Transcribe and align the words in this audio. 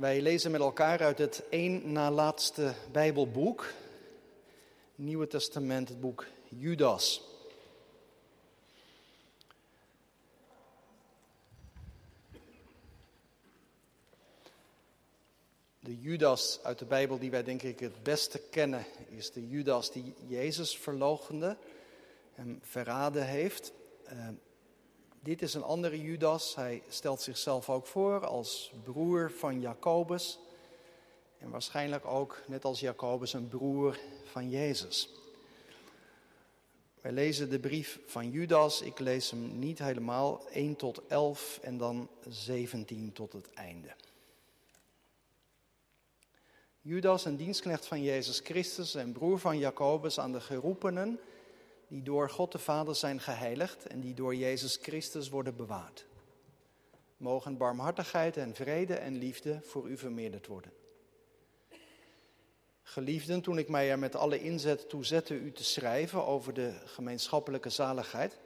Wij 0.00 0.20
lezen 0.20 0.50
met 0.50 0.60
elkaar 0.60 1.02
uit 1.02 1.18
het 1.18 1.42
één 1.50 1.92
na 1.92 2.10
laatste 2.10 2.74
Bijbelboek, 2.92 3.72
Nieuwe 4.94 5.26
Testament, 5.26 5.88
het 5.88 6.00
boek 6.00 6.26
Judas. 6.48 7.22
De 15.80 16.00
Judas 16.00 16.60
uit 16.62 16.78
de 16.78 16.84
Bijbel 16.84 17.18
die 17.18 17.30
wij 17.30 17.42
denk 17.42 17.62
ik 17.62 17.80
het 17.80 18.02
beste 18.02 18.38
kennen, 18.50 18.86
is 19.08 19.32
de 19.32 19.48
Judas 19.48 19.92
die 19.92 20.14
Jezus 20.26 20.78
verloochende, 20.78 21.56
hem 22.34 22.58
verraden 22.62 23.26
heeft. 23.26 23.72
Dit 25.22 25.42
is 25.42 25.54
een 25.54 25.62
andere 25.62 26.02
Judas. 26.02 26.54
Hij 26.54 26.82
stelt 26.88 27.20
zichzelf 27.20 27.70
ook 27.70 27.86
voor 27.86 28.26
als 28.26 28.72
broer 28.84 29.30
van 29.30 29.60
Jacobus. 29.60 30.38
En 31.38 31.50
waarschijnlijk 31.50 32.04
ook, 32.04 32.42
net 32.46 32.64
als 32.64 32.80
Jacobus, 32.80 33.32
een 33.32 33.48
broer 33.48 33.98
van 34.24 34.50
Jezus. 34.50 35.08
Wij 37.00 37.12
lezen 37.12 37.50
de 37.50 37.58
brief 37.58 38.00
van 38.06 38.30
Judas. 38.30 38.80
Ik 38.80 38.98
lees 38.98 39.30
hem 39.30 39.58
niet 39.58 39.78
helemaal. 39.78 40.48
1 40.48 40.76
tot 40.76 41.06
11 41.06 41.58
en 41.62 41.78
dan 41.78 42.08
17 42.28 43.12
tot 43.12 43.32
het 43.32 43.52
einde. 43.52 43.94
Judas, 46.80 47.24
een 47.24 47.36
dienstknecht 47.36 47.86
van 47.86 48.02
Jezus 48.02 48.40
Christus 48.40 48.94
en 48.94 49.12
broer 49.12 49.38
van 49.38 49.58
Jacobus 49.58 50.18
aan 50.18 50.32
de 50.32 50.40
geroepenen 50.40 51.20
die 51.90 52.02
door 52.02 52.30
God 52.30 52.52
de 52.52 52.58
Vader 52.58 52.94
zijn 52.94 53.20
geheiligd 53.20 53.86
en 53.86 54.00
die 54.00 54.14
door 54.14 54.34
Jezus 54.34 54.78
Christus 54.82 55.28
worden 55.28 55.56
bewaard. 55.56 56.06
Mogen 57.16 57.56
barmhartigheid 57.56 58.36
en 58.36 58.54
vrede 58.54 58.94
en 58.94 59.16
liefde 59.16 59.60
voor 59.62 59.88
u 59.88 59.96
vermeerderd 59.96 60.46
worden. 60.46 60.72
Geliefden, 62.82 63.40
toen 63.40 63.58
ik 63.58 63.68
mij 63.68 63.90
er 63.90 63.98
met 63.98 64.16
alle 64.16 64.40
inzet 64.40 64.88
toe 64.88 65.04
zette 65.04 65.34
u 65.34 65.52
te 65.52 65.64
schrijven 65.64 66.26
over 66.26 66.54
de 66.54 66.72
gemeenschappelijke 66.84 67.70
zaligheid, 67.70 68.38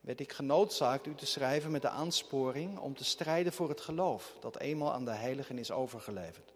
werd 0.00 0.20
ik 0.20 0.32
genoodzaakt 0.32 1.06
u 1.06 1.14
te 1.14 1.26
schrijven 1.26 1.70
met 1.70 1.82
de 1.82 1.88
aansporing 1.88 2.78
om 2.78 2.96
te 2.96 3.04
strijden 3.04 3.52
voor 3.52 3.68
het 3.68 3.80
geloof 3.80 4.36
dat 4.40 4.58
eenmaal 4.58 4.92
aan 4.92 5.04
de 5.04 5.10
heiligen 5.14 5.58
is 5.58 5.70
overgeleverd. 5.70 6.55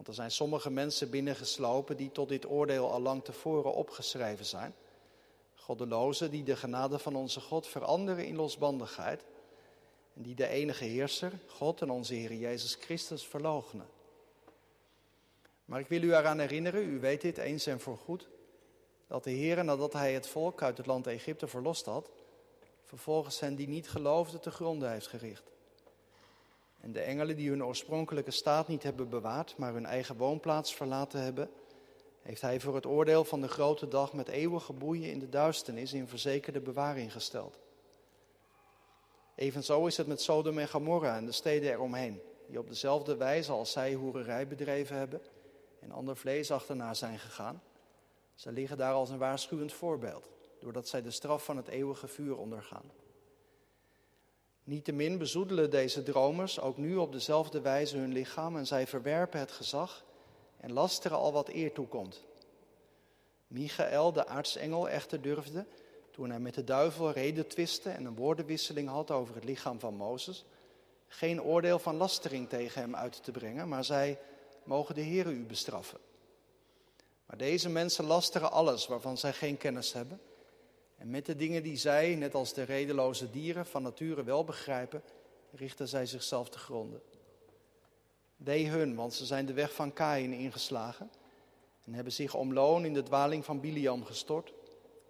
Want 0.00 0.12
er 0.12 0.18
zijn 0.18 0.30
sommige 0.30 0.70
mensen 0.70 1.10
binnengeslopen 1.10 1.96
die 1.96 2.12
tot 2.12 2.28
dit 2.28 2.50
oordeel 2.50 2.92
al 2.92 3.00
lang 3.00 3.24
tevoren 3.24 3.74
opgeschreven 3.74 4.44
zijn. 4.44 4.74
Goddelozen 5.54 6.30
die 6.30 6.42
de 6.42 6.56
genade 6.56 6.98
van 6.98 7.14
onze 7.14 7.40
God 7.40 7.66
veranderen 7.66 8.26
in 8.26 8.36
losbandigheid. 8.36 9.24
En 10.14 10.22
die 10.22 10.34
de 10.34 10.46
enige 10.46 10.84
heerser, 10.84 11.32
God 11.46 11.80
en 11.80 11.90
onze 11.90 12.14
Heer 12.14 12.32
Jezus 12.32 12.74
Christus 12.74 13.26
verloochenen. 13.26 13.86
Maar 15.64 15.80
ik 15.80 15.88
wil 15.88 16.02
u 16.02 16.14
eraan 16.14 16.38
herinneren, 16.38 16.88
u 16.88 17.00
weet 17.00 17.20
dit 17.20 17.38
eens 17.38 17.66
en 17.66 17.80
voorgoed, 17.80 18.28
dat 19.06 19.24
de 19.24 19.30
Heer 19.30 19.64
nadat 19.64 19.92
hij 19.92 20.12
het 20.12 20.26
volk 20.26 20.62
uit 20.62 20.76
het 20.76 20.86
land 20.86 21.06
Egypte 21.06 21.46
verlost 21.46 21.86
had, 21.86 22.10
vervolgens 22.84 23.40
hen 23.40 23.54
die 23.54 23.68
niet 23.68 23.88
geloofden 23.88 24.40
te 24.40 24.50
gronden 24.50 24.90
heeft 24.90 25.06
gericht. 25.06 25.50
En 26.80 26.92
de 26.92 27.00
engelen 27.00 27.36
die 27.36 27.48
hun 27.48 27.64
oorspronkelijke 27.64 28.30
staat 28.30 28.68
niet 28.68 28.82
hebben 28.82 29.08
bewaard, 29.08 29.54
maar 29.56 29.72
hun 29.72 29.86
eigen 29.86 30.16
woonplaats 30.16 30.74
verlaten 30.74 31.22
hebben, 31.22 31.50
heeft 32.22 32.40
hij 32.40 32.60
voor 32.60 32.74
het 32.74 32.86
oordeel 32.86 33.24
van 33.24 33.40
de 33.40 33.48
grote 33.48 33.88
dag 33.88 34.12
met 34.12 34.28
eeuwige 34.28 34.72
boeien 34.72 35.10
in 35.10 35.18
de 35.18 35.28
duisternis 35.28 35.92
in 35.92 36.08
verzekerde 36.08 36.60
bewaring 36.60 37.12
gesteld. 37.12 37.58
Evenzo 39.34 39.86
is 39.86 39.96
het 39.96 40.06
met 40.06 40.20
Sodom 40.20 40.58
en 40.58 40.68
Gomorra 40.68 41.16
en 41.16 41.26
de 41.26 41.32
steden 41.32 41.70
eromheen, 41.70 42.20
die 42.46 42.58
op 42.58 42.68
dezelfde 42.68 43.16
wijze 43.16 43.52
als 43.52 43.72
zij 43.72 43.94
hoererij 43.94 44.48
bedreven 44.48 44.96
hebben 44.96 45.20
en 45.80 45.90
ander 45.90 46.16
vlees 46.16 46.50
achterna 46.50 46.94
zijn 46.94 47.18
gegaan. 47.18 47.62
Zij 48.34 48.52
liggen 48.52 48.76
daar 48.76 48.92
als 48.92 49.10
een 49.10 49.18
waarschuwend 49.18 49.72
voorbeeld, 49.72 50.28
doordat 50.58 50.88
zij 50.88 51.02
de 51.02 51.10
straf 51.10 51.44
van 51.44 51.56
het 51.56 51.68
eeuwige 51.68 52.08
vuur 52.08 52.36
ondergaan. 52.36 52.90
Niettemin 54.70 55.18
bezoedelen 55.18 55.70
deze 55.70 56.02
dromers 56.02 56.60
ook 56.60 56.76
nu 56.76 56.96
op 56.96 57.12
dezelfde 57.12 57.60
wijze 57.60 57.96
hun 57.96 58.12
lichaam 58.12 58.56
en 58.56 58.66
zij 58.66 58.86
verwerpen 58.86 59.40
het 59.40 59.52
gezag 59.52 60.04
en 60.56 60.72
lasteren 60.72 61.18
al 61.18 61.32
wat 61.32 61.48
eer 61.48 61.72
toekomt. 61.72 62.24
Michael, 63.46 64.12
de 64.12 64.26
aartsengel, 64.26 64.88
echter 64.88 65.22
durfde, 65.22 65.66
toen 66.10 66.30
hij 66.30 66.38
met 66.40 66.54
de 66.54 66.64
duivel 66.64 67.10
reden 67.10 67.46
twiste 67.46 67.90
en 67.90 68.04
een 68.04 68.16
woordenwisseling 68.16 68.88
had 68.88 69.10
over 69.10 69.34
het 69.34 69.44
lichaam 69.44 69.80
van 69.80 69.94
Mozes, 69.94 70.44
geen 71.06 71.42
oordeel 71.42 71.78
van 71.78 71.96
lastering 71.96 72.48
tegen 72.48 72.80
hem 72.80 72.96
uit 72.96 73.24
te 73.24 73.30
brengen, 73.30 73.68
maar 73.68 73.84
zei, 73.84 74.16
mogen 74.64 74.94
de 74.94 75.04
Heere 75.04 75.30
u 75.30 75.44
bestraffen. 75.44 75.98
Maar 77.26 77.38
deze 77.38 77.68
mensen 77.68 78.04
lasteren 78.04 78.52
alles 78.52 78.86
waarvan 78.86 79.18
zij 79.18 79.32
geen 79.32 79.56
kennis 79.56 79.92
hebben 79.92 80.20
en 81.00 81.10
met 81.10 81.26
de 81.26 81.36
dingen 81.36 81.62
die 81.62 81.76
zij, 81.76 82.14
net 82.14 82.34
als 82.34 82.54
de 82.54 82.62
redeloze 82.62 83.30
dieren, 83.30 83.66
van 83.66 83.82
nature 83.82 84.24
wel 84.24 84.44
begrijpen, 84.44 85.02
richten 85.52 85.88
zij 85.88 86.06
zichzelf 86.06 86.48
te 86.48 86.58
gronden. 86.58 87.02
Wee 88.36 88.68
hun, 88.68 88.94
want 88.94 89.14
ze 89.14 89.26
zijn 89.26 89.46
de 89.46 89.52
weg 89.52 89.74
van 89.74 89.92
Kain 89.92 90.32
ingeslagen 90.32 91.10
en 91.84 91.94
hebben 91.94 92.12
zich 92.12 92.34
om 92.34 92.52
loon 92.52 92.84
in 92.84 92.94
de 92.94 93.02
dwaling 93.02 93.44
van 93.44 93.60
Biliam 93.60 94.04
gestort 94.04 94.52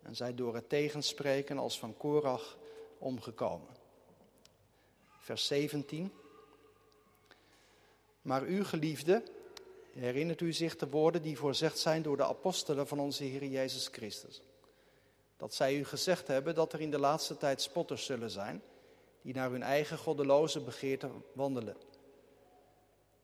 en 0.03 0.17
zij 0.17 0.34
door 0.34 0.55
het 0.55 0.69
tegenspreken 0.69 1.59
als 1.59 1.79
van 1.79 1.97
Korach 1.97 2.59
omgekomen. 2.99 3.77
Vers 5.19 5.47
17. 5.47 6.12
Maar 8.23 8.47
u, 8.47 8.65
geliefde, 8.65 9.23
herinnert 9.93 10.41
u 10.41 10.53
zich 10.53 10.77
de 10.77 10.89
woorden 10.89 11.23
die 11.23 11.39
voorzegd 11.39 11.79
zijn 11.79 12.03
door 12.03 12.17
de 12.17 12.27
apostelen 12.27 12.87
van 12.87 12.99
onze 12.99 13.25
Heer 13.25 13.45
Jezus 13.45 13.89
Christus 13.89 14.43
dat 15.41 15.55
zij 15.55 15.77
u 15.77 15.84
gezegd 15.84 16.27
hebben 16.27 16.55
dat 16.55 16.73
er 16.73 16.81
in 16.81 16.91
de 16.91 16.99
laatste 16.99 17.37
tijd 17.37 17.62
spotters 17.62 18.05
zullen 18.05 18.31
zijn, 18.31 18.62
die 19.23 19.34
naar 19.34 19.51
hun 19.51 19.62
eigen 19.62 19.99
goddeloze 19.99 20.61
begeerte 20.61 21.11
wandelen. 21.33 21.77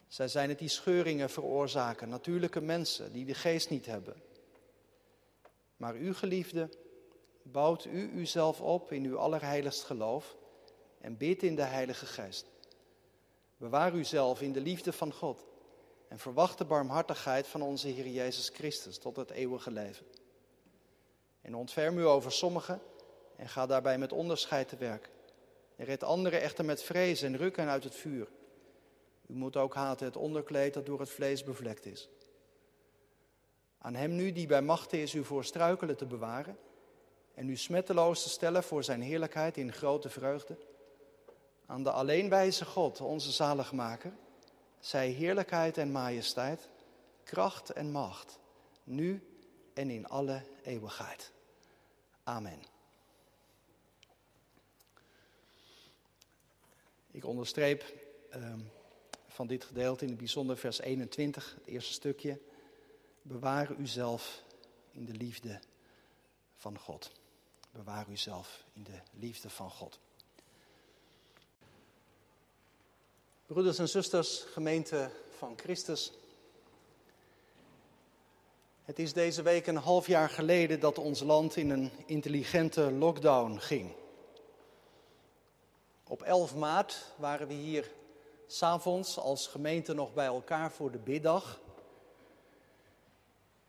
Zij 0.09 0.29
zijn 0.29 0.49
het 0.49 0.59
die 0.59 0.69
scheuringen 0.69 1.31
veroorzaken, 1.31 2.09
natuurlijke 2.09 2.61
mensen 2.61 3.13
die 3.13 3.25
de 3.25 3.35
geest 3.35 3.71
niet 3.71 3.87
hebben. 3.87 4.23
Maar 5.77 5.97
u, 5.97 6.15
geliefde, 6.15 6.69
bouwt 7.43 7.85
u 7.85 8.11
uzelf 8.15 8.61
op 8.61 8.93
in 8.93 9.05
uw 9.05 9.19
allerheiligst 9.19 9.85
geloof 9.85 10.37
en 11.01 11.17
bid 11.17 11.43
in 11.43 11.57
de 11.57 11.63
Heilige 11.63 12.07
Geest. 12.07 12.47
Bewaar 13.57 13.95
uzelf 13.95 14.41
in 14.41 14.53
de 14.53 14.61
liefde 14.61 14.93
van 14.93 15.13
God 15.13 15.47
en 16.09 16.19
verwacht 16.19 16.59
de 16.59 16.65
barmhartigheid 16.65 17.47
van 17.47 17.63
onze 17.63 17.89
Heer 17.89 18.09
Jezus 18.09 18.49
Christus 18.49 18.99
tot 18.99 19.17
het 19.17 19.31
eeuwige 19.31 19.71
leven. 19.71 20.07
En 21.47 21.55
ontferm 21.55 21.99
u 21.99 22.07
over 22.07 22.33
sommigen 22.33 22.81
en 23.37 23.49
ga 23.49 23.67
daarbij 23.67 23.99
met 23.99 24.13
onderscheid 24.13 24.69
te 24.69 24.77
werk. 24.77 25.11
En 25.77 25.85
red 25.85 26.03
anderen 26.03 26.41
echter 26.41 26.65
met 26.65 26.83
vrees 26.83 27.23
en 27.23 27.37
rukken 27.37 27.69
uit 27.69 27.85
het 27.85 27.95
vuur. 27.95 28.29
U 29.27 29.35
moet 29.35 29.57
ook 29.57 29.75
haten 29.75 30.07
het 30.07 30.17
onderkleed 30.17 30.75
dat 30.75 30.87
door 30.87 31.01
het 31.01 31.11
vlees 31.11 31.45
bevlekt 31.45 31.87
is. 31.87 32.09
Aan 33.79 33.95
hem 33.95 34.15
nu 34.15 34.33
die 34.33 34.47
bij 34.47 34.63
machten 34.63 34.99
is 34.99 35.15
u 35.15 35.25
voor 35.25 35.45
struikelen 35.45 35.97
te 35.97 36.07
bewaren 36.07 36.59
en 37.35 37.49
u 37.49 37.57
smetteloos 37.57 38.23
te 38.23 38.29
stellen 38.29 38.63
voor 38.63 38.85
zijn 38.85 39.03
heerlijkheid 39.03 39.57
in 39.57 39.73
grote 39.73 40.09
vreugde. 40.09 40.57
Aan 41.67 41.83
de 41.83 41.91
alleenwijze 41.91 42.65
God, 42.65 43.01
onze 43.01 43.33
zaligmaker, 43.33 44.13
zij 44.79 45.09
heerlijkheid 45.09 45.79
en 45.79 45.93
majesteit, 45.93 46.69
kracht 47.25 47.71
en 47.71 47.91
macht, 47.91 48.39
nu 48.85 49.27
en 49.75 49.91
in 49.91 50.07
alle 50.07 50.43
eeuwigheid. 50.63 51.35
Amen. 52.29 52.63
Ik 57.11 57.25
onderstreep 57.25 57.85
uh, 58.37 58.55
van 59.29 59.47
dit 59.47 59.65
gedeelte 59.65 60.05
in 60.05 60.11
het 60.11 60.19
bijzonder 60.19 60.57
vers 60.57 60.81
21, 60.81 61.55
het 61.55 61.67
eerste 61.67 61.93
stukje. 61.93 62.41
Bewaar 63.23 63.75
uzelf 63.79 64.43
in 64.91 65.05
de 65.05 65.13
liefde 65.13 65.61
van 66.57 66.79
God. 66.79 67.11
Bewaar 67.71 68.09
uzelf 68.11 68.65
in 68.73 68.83
de 68.83 69.01
liefde 69.11 69.51
van 69.51 69.71
God. 69.71 69.99
Broeders 73.47 73.79
en 73.79 73.89
zusters, 73.89 74.41
gemeente 74.41 75.11
van 75.39 75.59
Christus. 75.59 76.13
Het 78.87 78.99
is 78.99 79.13
deze 79.13 79.43
week 79.43 79.67
een 79.67 79.77
half 79.77 80.07
jaar 80.07 80.29
geleden 80.29 80.81
dat 80.81 80.99
ons 80.99 81.21
land 81.21 81.57
in 81.57 81.71
een 81.71 81.91
intelligente 82.05 82.93
lockdown 82.93 83.57
ging. 83.57 83.93
Op 86.09 86.23
11 86.23 86.55
maart 86.55 87.13
waren 87.17 87.47
we 87.47 87.55
hier 87.55 87.91
s'avonds 88.47 89.19
als 89.19 89.47
gemeente 89.47 89.95
nog 89.95 90.15
bij 90.15 90.27
elkaar 90.27 90.73
voor 90.73 90.91
de 90.91 90.99
biddag. 90.99 91.61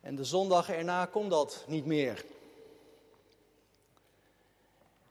En 0.01 0.15
de 0.15 0.23
zondag 0.23 0.69
erna 0.69 1.05
kon 1.05 1.29
dat 1.29 1.63
niet 1.67 1.85
meer. 1.85 2.25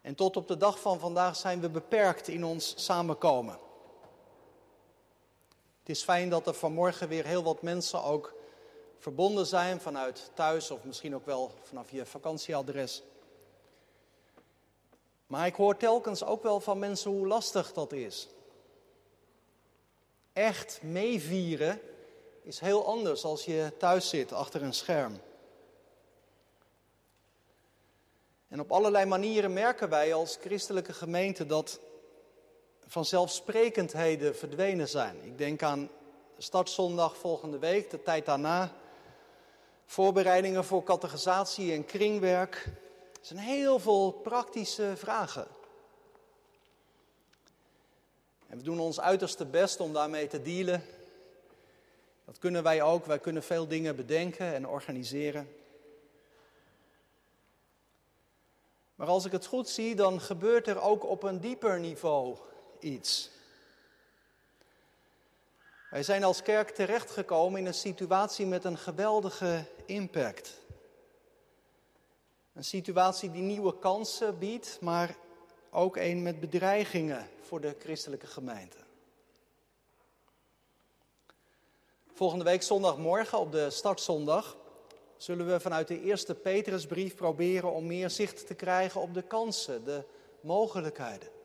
En 0.01 0.15
tot 0.15 0.37
op 0.37 0.49
de 0.49 0.57
dag 0.57 0.81
van 0.81 0.99
vandaag 0.99 1.37
zijn 1.37 1.61
we 1.61 1.69
beperkt 1.69 2.29
in 2.29 2.45
ons 2.45 2.85
samenkomen. 2.85 3.59
Het 5.79 5.89
is 5.89 6.03
fijn 6.03 6.29
dat 6.29 6.47
er 6.47 6.55
vanmorgen 6.55 7.09
weer 7.09 7.25
heel 7.25 7.43
wat 7.43 7.63
mensen 7.63 8.03
ook 8.03 8.36
verbonden 8.99 9.47
zijn 9.47 9.81
vanuit 9.81 10.31
thuis 10.35 10.71
of 10.71 10.85
misschien 10.85 11.15
ook 11.15 11.27
wel 11.27 11.53
vanaf 11.63 11.91
je 11.91 12.07
vakantieadres. 12.07 13.03
Maar 15.27 15.47
ik 15.47 15.55
hoor 15.55 15.77
telkens 15.77 16.25
ook 16.25 16.43
wel 16.43 16.61
van 16.61 16.79
mensen 16.79 17.11
hoe 17.11 17.27
lastig 17.27 17.73
dat 17.73 17.93
is. 17.93 18.29
Echt 20.33 20.83
meevieren 20.83 21.81
is 22.43 22.59
heel 22.61 22.87
anders 22.87 23.25
als 23.25 23.45
je 23.45 23.73
thuis 23.79 24.09
zit 24.09 24.33
achter 24.33 24.63
een 24.63 24.75
scherm. 24.75 25.21
En 28.49 28.61
op 28.61 28.73
allerlei 28.73 29.05
manieren 29.05 29.53
merken 29.53 29.89
wij 29.89 30.15
als 30.15 30.39
christelijke 30.41 30.93
gemeente 30.93 31.47
dat 31.47 31.81
vanzelfsprekendheden 32.87 34.37
verdwenen 34.37 34.89
zijn. 34.89 35.25
Ik 35.25 35.39
denk 35.39 35.63
aan 35.63 35.91
startzondag 36.39 37.17
volgende 37.17 37.59
week, 37.59 37.91
de 37.91 38.03
tijd 38.03 38.27
daarna, 38.27 38.73
voorbereidingen 39.87 40.65
voor 40.65 40.83
catechisatie 40.83 41.73
en 41.73 41.85
kringwerk. 41.85 42.65
Er 43.13 43.27
zijn 43.27 43.39
heel 43.39 43.79
veel 43.79 44.11
praktische 44.13 44.93
vragen. 44.97 45.47
En 48.47 48.59
we 48.59 48.63
doen 48.63 48.81
ons 48.81 49.01
uiterste 49.01 49.47
best 49.47 49.81
om 49.81 49.93
daarmee 49.93 50.27
te 50.27 50.43
dealen. 50.43 50.85
Dat 52.25 52.39
kunnen 52.39 52.63
wij 52.63 52.83
ook. 52.83 53.07
Wij 53.07 53.19
kunnen 53.19 53.43
veel 53.43 53.69
dingen 53.69 53.97
bedenken 53.97 54.55
en 54.55 54.69
organiseren. 54.69 55.49
Maar 58.95 59.07
als 59.07 59.25
ik 59.25 59.33
het 59.33 59.47
goed 59.47 59.69
zie, 59.69 59.95
dan 59.95 60.21
gebeurt 60.21 60.67
er 60.67 60.81
ook 60.81 61.05
op 61.05 61.23
een 61.23 61.41
dieper 61.41 61.81
niveau 61.81 62.37
iets. 62.81 63.31
Wij 65.91 66.03
zijn 66.03 66.25
als 66.25 66.43
kerk 66.43 66.71
terechtgekomen 66.71 67.61
in 67.61 67.67
een 67.67 67.75
situatie 67.75 68.47
met 68.47 68.65
een 68.65 68.79
geweldige 68.79 69.65
impact. 69.85 70.61
Een 72.53 72.65
situatie 72.65 73.31
die 73.31 73.43
nieuwe 73.43 73.79
kansen 73.79 74.39
biedt, 74.39 74.79
maar 74.81 75.17
ook 75.71 75.97
een 75.97 76.23
met 76.23 76.41
bedreigingen 76.41 77.29
voor 77.41 77.61
de 77.61 77.77
christelijke 77.79 78.27
gemeente. 78.27 78.77
Volgende 82.13 82.45
week 82.45 82.63
zondagmorgen 82.63 83.39
op 83.39 83.53
de 83.53 83.71
startzondag 83.71 84.57
zullen 85.17 85.47
we 85.47 85.61
vanuit 85.61 85.89
de 85.89 86.03
eerste 86.03 86.35
Petrusbrief 86.35 87.15
proberen 87.15 87.73
om 87.73 87.87
meer 87.87 88.11
zicht 88.11 88.47
te 88.47 88.55
krijgen 88.55 89.01
op 89.01 89.15
de 89.15 89.23
kansen, 89.23 89.85
de 89.85 90.05
mogelijkheden. 90.41 91.36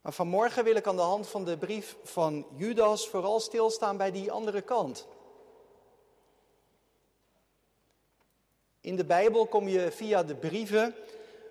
Maar 0.00 0.12
vanmorgen 0.12 0.64
wil 0.64 0.76
ik 0.76 0.86
aan 0.86 0.96
de 0.96 1.02
hand 1.02 1.28
van 1.28 1.44
de 1.44 1.58
brief 1.58 1.96
van 2.02 2.46
Judas 2.56 3.08
vooral 3.08 3.40
stilstaan 3.40 3.96
bij 3.96 4.10
die 4.10 4.32
andere 4.32 4.62
kant. 4.62 5.06
In 8.80 8.96
de 8.96 9.04
Bijbel 9.04 9.46
kom 9.46 9.68
je 9.68 9.90
via 9.90 10.22
de 10.22 10.34
brieven 10.34 10.94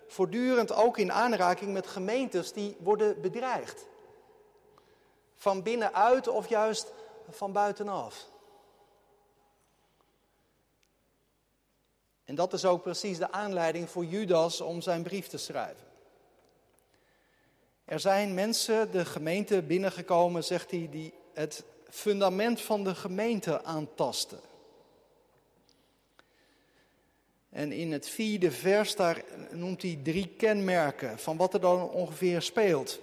voortdurend 0.06 0.72
ook 0.72 0.98
in 0.98 1.12
aanraking 1.12 1.72
met 1.72 1.86
gemeentes 1.86 2.52
die 2.52 2.76
worden 2.78 3.20
bedreigd. 3.20 3.86
Van 5.36 5.62
binnenuit 5.62 6.28
of 6.28 6.48
juist 6.48 6.92
van 7.28 7.52
buitenaf. 7.52 8.28
En 12.24 12.34
dat 12.34 12.52
is 12.52 12.64
ook 12.64 12.82
precies 12.82 13.18
de 13.18 13.32
aanleiding 13.32 13.90
voor 13.90 14.04
Judas 14.04 14.60
om 14.60 14.80
zijn 14.80 15.02
brief 15.02 15.28
te 15.28 15.38
schrijven. 15.38 15.89
Er 17.90 18.00
zijn 18.00 18.34
mensen 18.34 18.90
de 18.90 19.04
gemeente 19.04 19.62
binnengekomen, 19.62 20.44
zegt 20.44 20.70
hij, 20.70 20.88
die 20.90 21.12
het 21.34 21.64
fundament 21.88 22.60
van 22.60 22.84
de 22.84 22.94
gemeente 22.94 23.62
aantasten. 23.64 24.40
En 27.48 27.72
in 27.72 27.92
het 27.92 28.08
vierde 28.08 28.50
vers, 28.50 28.96
daar 28.96 29.24
noemt 29.50 29.82
hij 29.82 29.98
drie 30.02 30.28
kenmerken 30.36 31.18
van 31.18 31.36
wat 31.36 31.54
er 31.54 31.60
dan 31.60 31.90
ongeveer 31.90 32.42
speelt. 32.42 33.00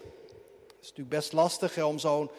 Het 0.68 0.76
is 0.82 0.88
natuurlijk 0.88 1.10
best 1.10 1.34
lastig 1.34 1.76
hè, 1.76 1.84
om 1.84 2.00
zo 2.00 2.32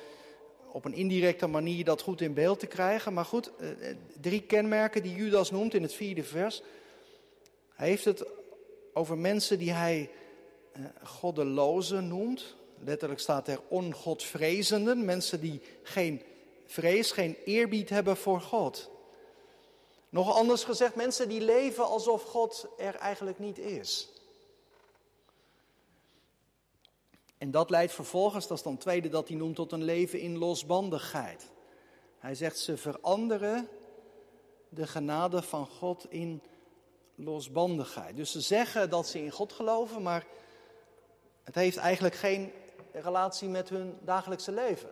op 0.72 0.84
een 0.84 0.94
indirecte 0.94 1.46
manier 1.46 1.84
dat 1.84 2.02
goed 2.02 2.20
in 2.20 2.34
beeld 2.34 2.58
te 2.58 2.66
krijgen. 2.66 3.12
Maar 3.12 3.24
goed, 3.24 3.50
eh, 3.56 3.68
drie 4.20 4.42
kenmerken 4.42 5.02
die 5.02 5.14
Judas 5.14 5.50
noemt 5.50 5.74
in 5.74 5.82
het 5.82 5.94
vierde 5.94 6.24
vers. 6.24 6.62
Hij 7.74 7.88
heeft 7.88 8.04
het 8.04 8.24
over 8.92 9.18
mensen 9.18 9.58
die 9.58 9.72
hij 9.72 10.10
goddelozen 11.02 12.08
noemt. 12.08 12.56
Letterlijk 12.84 13.20
staat 13.20 13.48
er 13.48 13.60
ongodvrezenden, 13.68 15.04
mensen 15.04 15.40
die 15.40 15.60
geen 15.82 16.22
vrees, 16.66 17.10
geen 17.12 17.36
eerbied 17.44 17.88
hebben 17.88 18.16
voor 18.16 18.40
God. 18.40 18.90
Nog 20.08 20.36
anders 20.36 20.64
gezegd, 20.64 20.94
mensen 20.94 21.28
die 21.28 21.40
leven 21.40 21.84
alsof 21.84 22.22
God 22.22 22.68
er 22.78 22.94
eigenlijk 22.94 23.38
niet 23.38 23.58
is. 23.58 24.08
En 27.38 27.50
dat 27.50 27.70
leidt 27.70 27.92
vervolgens, 27.92 28.46
dat 28.46 28.56
is 28.56 28.62
dan 28.62 28.76
tweede 28.76 29.08
dat 29.08 29.28
hij 29.28 29.36
noemt, 29.36 29.56
tot 29.56 29.72
een 29.72 29.84
leven 29.84 30.20
in 30.20 30.38
losbandigheid. 30.38 31.50
Hij 32.18 32.34
zegt 32.34 32.58
ze 32.58 32.76
veranderen 32.76 33.68
de 34.68 34.86
genade 34.86 35.42
van 35.42 35.66
God 35.66 36.06
in 36.08 36.42
losbandigheid. 37.14 38.16
Dus 38.16 38.30
ze 38.30 38.40
zeggen 38.40 38.90
dat 38.90 39.06
ze 39.06 39.24
in 39.24 39.30
God 39.30 39.52
geloven, 39.52 40.02
maar 40.02 40.26
het 41.48 41.56
heeft 41.56 41.76
eigenlijk 41.76 42.14
geen 42.14 42.52
relatie 42.92 43.48
met 43.48 43.68
hun 43.68 43.98
dagelijkse 44.04 44.52
leven. 44.52 44.88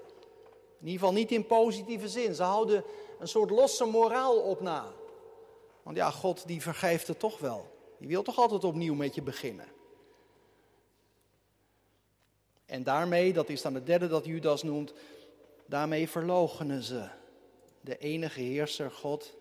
In 0.81 0.87
ieder 0.87 0.99
geval 0.99 1.13
niet 1.13 1.33
in 1.33 1.47
positieve 1.47 2.09
zin. 2.09 2.35
Ze 2.35 2.43
houden 2.43 2.85
een 3.19 3.29
soort 3.29 3.51
losse 3.51 3.85
moraal 3.85 4.41
op 4.41 4.61
na. 4.61 4.93
Want 5.83 5.97
ja, 5.97 6.11
God 6.11 6.47
die 6.47 6.63
vergeeft 6.63 7.07
het 7.07 7.19
toch 7.19 7.39
wel. 7.39 7.67
Die 7.99 8.09
wil 8.09 8.23
toch 8.23 8.39
altijd 8.39 8.65
opnieuw 8.65 8.95
met 8.95 9.15
je 9.15 9.23
beginnen. 9.23 9.67
En 12.67 12.83
daarmee, 12.83 13.33
dat 13.33 13.49
is 13.49 13.63
dan 13.63 13.75
het 13.75 13.87
derde 13.87 14.09
dat 14.09 14.25
Judas 14.25 14.63
noemt, 14.63 14.93
daarmee 15.67 16.09
verloochenen 16.09 16.83
ze 16.83 17.09
de 17.81 17.99
enige 17.99 18.41
heerser 18.41 18.91
God 18.91 19.35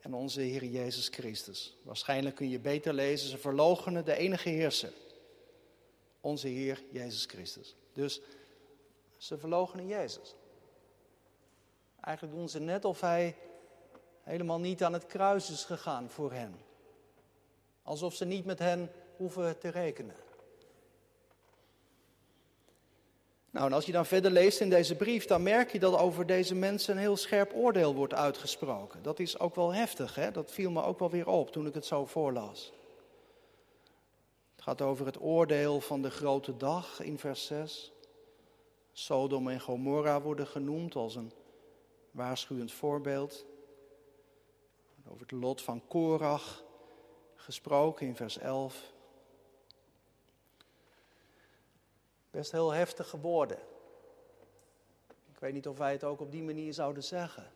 en 0.00 0.14
onze 0.14 0.40
Heer 0.40 0.64
Jezus 0.64 1.08
Christus. 1.08 1.76
Waarschijnlijk 1.82 2.34
kun 2.34 2.48
je 2.48 2.58
beter 2.58 2.92
lezen, 2.92 3.28
ze 3.28 3.38
verloochenen 3.38 4.04
de 4.04 4.16
enige 4.16 4.48
heerser, 4.48 4.92
onze 6.24 6.48
Heer 6.48 6.82
Jezus 6.90 7.24
Christus. 7.24 7.76
Dus 7.92 8.20
ze 9.16 9.38
verloochenen 9.38 9.86
Jezus. 9.86 10.34
Eigenlijk 12.00 12.36
doen 12.36 12.48
ze 12.48 12.60
net 12.60 12.84
of 12.84 13.00
hij 13.00 13.36
helemaal 14.22 14.60
niet 14.60 14.84
aan 14.84 14.92
het 14.92 15.06
kruis 15.06 15.50
is 15.50 15.64
gegaan 15.64 16.10
voor 16.10 16.32
hen. 16.32 16.54
Alsof 17.82 18.14
ze 18.14 18.24
niet 18.24 18.44
met 18.44 18.58
hen 18.58 18.90
hoeven 19.16 19.58
te 19.58 19.68
rekenen. 19.68 20.16
Nou, 23.50 23.66
en 23.66 23.72
als 23.72 23.86
je 23.86 23.92
dan 23.92 24.06
verder 24.06 24.30
leest 24.30 24.60
in 24.60 24.70
deze 24.70 24.96
brief, 24.96 25.26
dan 25.26 25.42
merk 25.42 25.72
je 25.72 25.78
dat 25.78 25.98
over 25.98 26.26
deze 26.26 26.54
mensen 26.54 26.94
een 26.94 27.00
heel 27.00 27.16
scherp 27.16 27.52
oordeel 27.54 27.94
wordt 27.94 28.14
uitgesproken. 28.14 29.02
Dat 29.02 29.18
is 29.18 29.38
ook 29.38 29.54
wel 29.54 29.74
heftig, 29.74 30.14
hè? 30.14 30.30
dat 30.30 30.52
viel 30.52 30.70
me 30.70 30.82
ook 30.82 30.98
wel 30.98 31.10
weer 31.10 31.28
op 31.28 31.52
toen 31.52 31.66
ik 31.66 31.74
het 31.74 31.86
zo 31.86 32.06
voorlas. 32.06 32.72
Gaat 34.64 34.82
over 34.82 35.06
het 35.06 35.20
oordeel 35.20 35.80
van 35.80 36.02
de 36.02 36.10
grote 36.10 36.56
dag 36.56 37.00
in 37.00 37.18
vers 37.18 37.46
6. 37.46 37.92
Sodom 38.92 39.48
en 39.48 39.60
Gomorra 39.60 40.20
worden 40.20 40.46
genoemd 40.46 40.94
als 40.94 41.14
een 41.14 41.32
waarschuwend 42.10 42.72
voorbeeld. 42.72 43.44
Over 45.08 45.20
het 45.20 45.30
lot 45.30 45.62
van 45.62 45.86
Korach 45.86 46.64
gesproken 47.34 48.06
in 48.06 48.16
vers 48.16 48.38
11. 48.38 48.92
Best 52.30 52.52
heel 52.52 52.70
heftige 52.70 53.20
woorden. 53.20 53.58
Ik 55.32 55.38
weet 55.38 55.52
niet 55.52 55.68
of 55.68 55.78
wij 55.78 55.92
het 55.92 56.04
ook 56.04 56.20
op 56.20 56.30
die 56.30 56.42
manier 56.42 56.74
zouden 56.74 57.04
zeggen. 57.04 57.52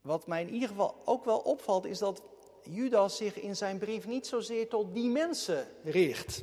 Wat 0.00 0.26
mij 0.26 0.42
in 0.42 0.52
ieder 0.52 0.68
geval 0.68 1.02
ook 1.04 1.24
wel 1.24 1.38
opvalt, 1.38 1.84
is 1.84 1.98
dat 1.98 2.22
Judas 2.70 3.16
zich 3.16 3.40
in 3.40 3.56
zijn 3.56 3.78
brief 3.78 4.06
niet 4.06 4.26
zozeer 4.26 4.68
tot 4.68 4.94
die 4.94 5.08
mensen 5.08 5.66
richt. 5.84 6.42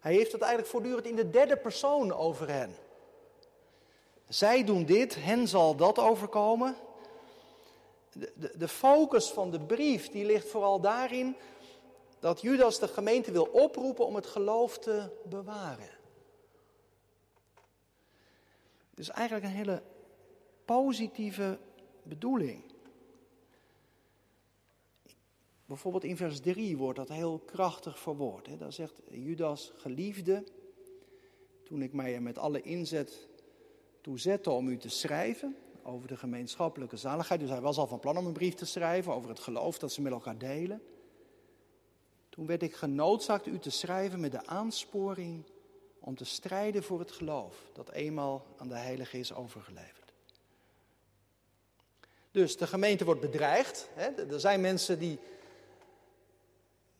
Hij 0.00 0.12
heeft 0.12 0.32
het 0.32 0.40
eigenlijk 0.40 0.70
voortdurend 0.70 1.06
in 1.06 1.16
de 1.16 1.30
derde 1.30 1.56
persoon 1.56 2.12
over 2.12 2.48
hen. 2.48 2.74
Zij 4.28 4.64
doen 4.64 4.84
dit, 4.84 5.14
hen 5.14 5.48
zal 5.48 5.76
dat 5.76 5.98
overkomen. 5.98 6.76
De, 8.12 8.32
de, 8.34 8.52
de 8.56 8.68
focus 8.68 9.30
van 9.30 9.50
de 9.50 9.60
brief 9.60 10.10
die 10.10 10.24
ligt 10.24 10.48
vooral 10.48 10.80
daarin 10.80 11.36
dat 12.18 12.40
Judas 12.40 12.78
de 12.78 12.88
gemeente 12.88 13.32
wil 13.32 13.44
oproepen 13.44 14.06
om 14.06 14.14
het 14.14 14.26
geloof 14.26 14.78
te 14.78 15.10
bewaren. 15.24 15.90
Dus 18.94 19.10
eigenlijk 19.10 19.46
een 19.46 19.56
hele 19.56 19.82
positieve 20.64 21.58
bedoeling. 22.02 22.73
Bijvoorbeeld 25.66 26.04
in 26.04 26.16
vers 26.16 26.40
3 26.40 26.76
wordt 26.76 26.98
dat 26.98 27.08
heel 27.08 27.38
krachtig 27.38 27.98
verwoord. 27.98 28.46
Hè? 28.46 28.56
Daar 28.56 28.72
zegt 28.72 29.00
Judas, 29.10 29.72
geliefde, 29.76 30.44
toen 31.64 31.82
ik 31.82 31.92
mij 31.92 32.14
er 32.14 32.22
met 32.22 32.38
alle 32.38 32.62
inzet 32.62 33.28
toe 34.00 34.18
zette 34.18 34.50
om 34.50 34.68
u 34.68 34.76
te 34.76 34.88
schrijven 34.88 35.56
over 35.82 36.08
de 36.08 36.16
gemeenschappelijke 36.16 36.96
zaligheid. 36.96 37.40
Dus 37.40 37.50
hij 37.50 37.60
was 37.60 37.76
al 37.76 37.86
van 37.86 38.00
plan 38.00 38.16
om 38.16 38.26
een 38.26 38.32
brief 38.32 38.54
te 38.54 38.66
schrijven 38.66 39.14
over 39.14 39.28
het 39.28 39.40
geloof 39.40 39.78
dat 39.78 39.92
ze 39.92 40.02
met 40.02 40.12
elkaar 40.12 40.38
delen. 40.38 40.82
Toen 42.28 42.46
werd 42.46 42.62
ik 42.62 42.74
genoodzaakt 42.74 43.46
u 43.46 43.58
te 43.58 43.70
schrijven 43.70 44.20
met 44.20 44.32
de 44.32 44.46
aansporing 44.46 45.44
om 46.00 46.14
te 46.14 46.24
strijden 46.24 46.82
voor 46.82 46.98
het 46.98 47.12
geloof 47.12 47.70
dat 47.72 47.90
eenmaal 47.90 48.46
aan 48.56 48.68
de 48.68 48.76
heilige 48.76 49.18
is 49.18 49.34
overgeleverd. 49.34 50.12
Dus 52.30 52.56
de 52.56 52.66
gemeente 52.66 53.04
wordt 53.04 53.20
bedreigd. 53.20 53.88
Hè? 53.94 54.26
Er 54.32 54.40
zijn 54.40 54.60
mensen 54.60 54.98
die, 54.98 55.18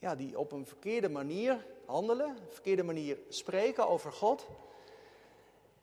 ja, 0.04 0.14
die 0.14 0.38
op 0.38 0.52
een 0.52 0.66
verkeerde 0.66 1.08
manier 1.08 1.66
handelen, 1.86 2.28
een 2.28 2.52
verkeerde 2.52 2.82
manier 2.82 3.18
spreken 3.28 3.88
over 3.88 4.12
God. 4.12 4.46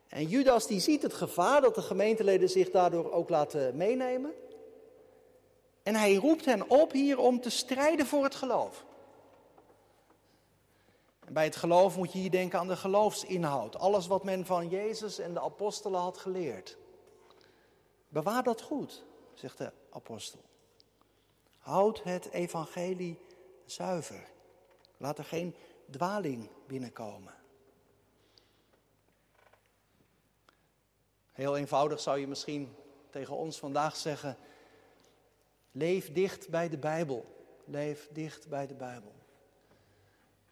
En 0.07 0.27
Judas 0.27 0.67
die 0.67 0.79
ziet 0.79 1.01
het 1.01 1.13
gevaar 1.13 1.61
dat 1.61 1.75
de 1.75 1.81
gemeenteleden 1.81 2.49
zich 2.49 2.69
daardoor 2.69 3.11
ook 3.11 3.29
laten 3.29 3.75
meenemen. 3.75 4.33
En 5.83 5.95
hij 5.95 6.15
roept 6.15 6.45
hen 6.45 6.69
op 6.69 6.91
hier 6.91 7.19
om 7.19 7.41
te 7.41 7.49
strijden 7.49 8.05
voor 8.05 8.23
het 8.23 8.35
geloof. 8.35 8.85
En 11.25 11.33
bij 11.33 11.43
het 11.43 11.55
geloof 11.55 11.97
moet 11.97 12.13
je 12.13 12.19
hier 12.19 12.31
denken 12.31 12.59
aan 12.59 12.67
de 12.67 12.77
geloofsinhoud. 12.77 13.77
Alles 13.77 14.07
wat 14.07 14.23
men 14.23 14.45
van 14.45 14.69
Jezus 14.69 15.19
en 15.19 15.33
de 15.33 15.41
apostelen 15.41 15.99
had 15.99 16.17
geleerd. 16.17 16.77
Bewaar 18.07 18.43
dat 18.43 18.61
goed, 18.61 19.03
zegt 19.33 19.57
de 19.57 19.71
apostel. 19.89 20.41
Houd 21.57 22.03
het 22.03 22.29
evangelie 22.31 23.19
zuiver. 23.65 24.29
Laat 24.97 25.17
er 25.17 25.23
geen 25.23 25.55
dwaling 25.89 26.49
binnenkomen. 26.67 27.33
Heel 31.31 31.57
eenvoudig 31.57 31.99
zou 31.99 32.19
je 32.19 32.27
misschien 32.27 32.75
tegen 33.09 33.35
ons 33.35 33.59
vandaag 33.59 33.95
zeggen: 33.95 34.37
leef 35.71 36.11
dicht 36.11 36.49
bij 36.49 36.69
de 36.69 36.77
Bijbel. 36.77 37.25
Leef 37.65 38.07
dicht 38.11 38.47
bij 38.47 38.67
de 38.67 38.75
Bijbel. 38.75 39.13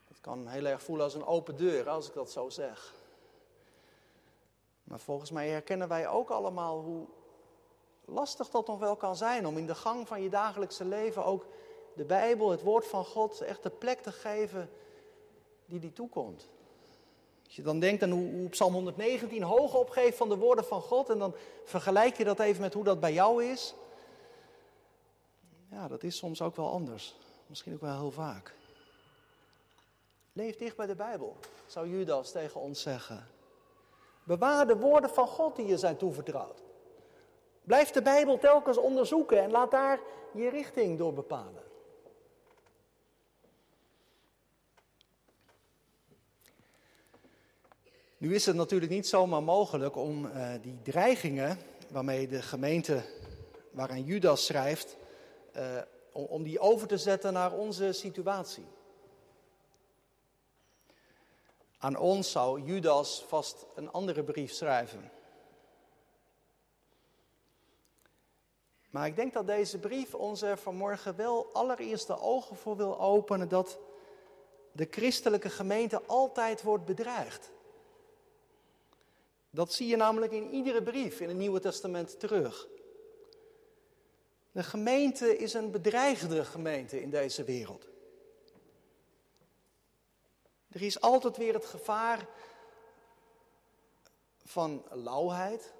Dat 0.08 0.20
kan 0.22 0.48
heel 0.48 0.66
erg 0.66 0.84
voelen 0.84 1.06
als 1.06 1.14
een 1.14 1.26
open 1.26 1.56
deur 1.56 1.90
als 1.90 2.08
ik 2.08 2.14
dat 2.14 2.32
zo 2.32 2.50
zeg. 2.50 2.94
Maar 4.84 5.00
volgens 5.00 5.32
mij 5.32 5.50
herkennen 5.50 5.88
wij 5.88 6.08
ook 6.08 6.30
allemaal 6.30 6.82
hoe 6.82 7.08
lastig 8.06 8.50
dat 8.50 8.68
nog 8.68 8.80
wel 8.80 8.96
kan 8.96 9.16
zijn 9.16 9.48
om 9.48 9.58
in 9.58 9.68
de 9.68 9.76
gang 9.76 10.08
van 10.08 10.22
je 10.22 10.30
dagelijkse 10.30 10.86
leven 10.86 11.26
ook 11.26 11.46
de 11.96 12.06
Bijbel, 12.06 12.50
het 12.50 12.62
woord 12.62 12.88
van 12.88 13.06
God, 13.06 13.42
echt 13.42 13.64
de 13.64 13.70
plek 13.70 14.02
te 14.02 14.12
geven 14.12 14.70
die 15.66 15.80
die 15.80 15.94
toekomt. 15.94 16.48
Als 17.46 17.56
je 17.56 17.62
dan 17.62 17.80
denkt 17.80 18.04
aan 18.04 18.10
hoe, 18.10 18.32
hoe 18.32 18.50
Psalm 18.50 18.74
119 18.74 19.44
hoog 19.44 19.74
opgeeft 19.74 20.18
van 20.18 20.30
de 20.30 20.38
woorden 20.38 20.66
van 20.66 20.82
God 20.82 21.10
en 21.10 21.20
dan 21.20 21.36
vergelijk 21.64 22.18
je 22.18 22.24
dat 22.24 22.40
even 22.40 22.62
met 22.62 22.74
hoe 22.74 22.84
dat 22.84 23.00
bij 23.00 23.14
jou 23.14 23.44
is. 23.44 23.76
Ja, 25.72 25.88
dat 25.88 26.04
is 26.04 26.18
soms 26.18 26.42
ook 26.42 26.56
wel 26.56 26.72
anders. 26.72 27.16
Misschien 27.48 27.74
ook 27.74 27.82
wel 27.82 28.00
heel 28.00 28.12
vaak. 28.12 28.54
Leef 30.34 30.58
dicht 30.58 30.76
bij 30.76 30.86
de 30.86 30.96
Bijbel, 30.96 31.36
zou 31.66 31.90
Judas 31.90 32.32
tegen 32.32 32.62
ons 32.62 32.82
zeggen. 32.82 33.28
Bewaar 34.24 34.68
de 34.68 34.78
woorden 34.78 35.10
van 35.10 35.28
God 35.28 35.56
die 35.56 35.66
je 35.66 35.78
zijn 35.78 35.98
toevertrouwd. 35.98 36.62
Blijf 37.64 37.92
de 37.92 38.02
Bijbel 38.02 38.38
telkens 38.38 38.78
onderzoeken 38.78 39.42
en 39.42 39.52
laat 39.52 39.72
daar 39.72 40.00
je 40.34 40.50
richting 40.50 40.98
door 40.98 41.14
bepalen. 41.14 41.64
Nu 48.20 48.36
is 48.36 48.46
het 48.46 48.56
natuurlijk 48.56 48.92
niet 48.92 49.08
zomaar 49.08 49.44
mogelijk 49.44 49.96
om 49.96 50.26
uh, 50.26 50.50
die 50.62 50.82
dreigingen 50.82 51.58
waarmee 51.90 52.28
de 52.28 52.42
gemeente 52.42 53.04
waaraan 53.72 54.04
Judas 54.04 54.46
schrijft, 54.46 54.98
om, 56.12 56.24
om 56.24 56.44
die 56.44 56.60
over 56.60 56.88
te 56.88 56.98
zetten 56.98 57.34
naar 57.34 57.54
onze 57.54 57.92
situatie. 57.92 58.66
Aan 61.78 61.98
ons 61.98 62.32
zou 62.32 62.62
Judas 62.62 63.24
vast 63.28 63.66
een 63.76 63.92
andere 63.92 64.24
brief 64.24 64.54
schrijven. 64.54 65.12
Maar 68.90 69.08
ik 69.08 69.16
denk 69.16 69.34
dat 69.34 69.48
deze 69.48 69.78
brief 69.78 70.16
ons 70.16 70.42
er 70.42 70.58
vanmorgen 70.58 71.16
wel 71.16 71.50
allereerst 71.54 72.08
de 72.08 72.20
ogen 72.20 72.56
voor 72.56 72.78
wil 72.78 73.00
openen 73.00 73.50
dat 73.50 73.80
de 74.72 74.88
christelijke 74.92 75.50
gemeente 75.50 76.02
altijd 76.06 76.62
wordt 76.62 76.86
bedreigd. 76.86 77.52
Dat 79.50 79.74
zie 79.74 79.88
je 79.88 79.96
namelijk 79.96 80.32
in 80.32 80.50
iedere 80.50 80.84
brief 80.84 81.20
in 81.20 81.28
het 81.28 81.38
Nieuwe 81.38 81.60
Testament 81.60 82.20
terug. 82.20 82.68
De 84.52 84.64
gemeente 84.64 85.38
is 85.38 85.54
een 85.54 85.72
bedreigde 85.72 86.46
gemeente 86.46 87.02
in 87.02 87.10
deze 87.10 87.44
wereld. 87.44 87.88
Er 90.70 90.82
is 90.82 91.02
altijd 91.02 91.38
weer 91.38 91.54
het 91.54 91.66
gevaar 91.66 92.28
van 94.46 94.86
lauwheid. 94.90 95.74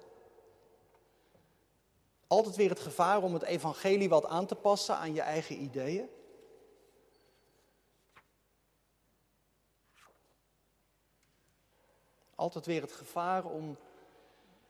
Altijd 2.26 2.56
weer 2.56 2.70
het 2.70 2.80
gevaar 2.80 3.22
om 3.22 3.34
het 3.34 3.42
evangelie 3.42 4.08
wat 4.08 4.26
aan 4.26 4.46
te 4.46 4.54
passen 4.54 4.96
aan 4.96 5.14
je 5.14 5.20
eigen 5.20 5.62
ideeën. 5.62 6.08
Altijd 12.40 12.66
weer 12.66 12.80
het 12.80 12.92
gevaar 12.92 13.44
om 13.44 13.76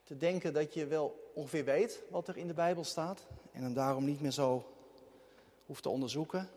te 0.04 0.16
denken 0.16 0.52
dat 0.52 0.74
je 0.74 0.86
wel 0.86 1.30
ongeveer 1.34 1.64
weet 1.64 2.02
wat 2.08 2.28
er 2.28 2.36
in 2.36 2.46
de 2.46 2.54
Bijbel 2.54 2.84
staat 2.84 3.26
en 3.52 3.62
hem 3.62 3.74
daarom 3.74 4.04
niet 4.04 4.20
meer 4.20 4.30
zo 4.30 4.64
hoeft 5.66 5.82
te 5.82 5.88
onderzoeken. 5.88 6.50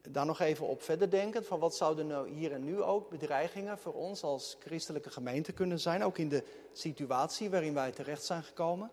Daar 0.00 0.26
nog 0.26 0.40
even 0.40 0.66
op 0.66 0.82
verder 0.82 1.10
denken 1.10 1.44
van 1.44 1.58
wat 1.58 1.76
zouden 1.76 2.06
nou 2.06 2.28
hier 2.28 2.52
en 2.52 2.64
nu 2.64 2.82
ook 2.82 3.10
bedreigingen 3.10 3.78
voor 3.78 3.94
ons 3.94 4.22
als 4.22 4.56
christelijke 4.60 5.10
gemeente 5.10 5.52
kunnen 5.52 5.80
zijn, 5.80 6.04
ook 6.04 6.18
in 6.18 6.28
de 6.28 6.44
situatie 6.72 7.50
waarin 7.50 7.74
wij 7.74 7.92
terecht 7.92 8.24
zijn 8.24 8.42
gekomen. 8.42 8.90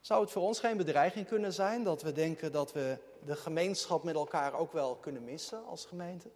Zou 0.00 0.20
het 0.20 0.30
voor 0.30 0.42
ons 0.42 0.60
geen 0.60 0.76
bedreiging 0.76 1.26
kunnen 1.26 1.52
zijn 1.52 1.84
dat 1.84 2.02
we 2.02 2.12
denken 2.12 2.52
dat 2.52 2.72
we 2.72 2.98
de 3.24 3.36
gemeenschap 3.36 4.02
met 4.02 4.14
elkaar 4.14 4.54
ook 4.54 4.72
wel 4.72 4.96
kunnen 4.96 5.24
missen 5.24 5.66
als 5.66 5.84
gemeente? 5.84 6.30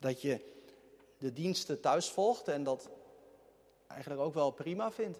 Dat 0.00 0.20
je 0.20 0.52
de 1.18 1.32
diensten 1.32 1.80
thuis 1.80 2.10
volgt 2.10 2.48
en 2.48 2.64
dat 2.64 2.88
eigenlijk 3.86 4.20
ook 4.20 4.34
wel 4.34 4.50
prima 4.50 4.90
vindt. 4.90 5.18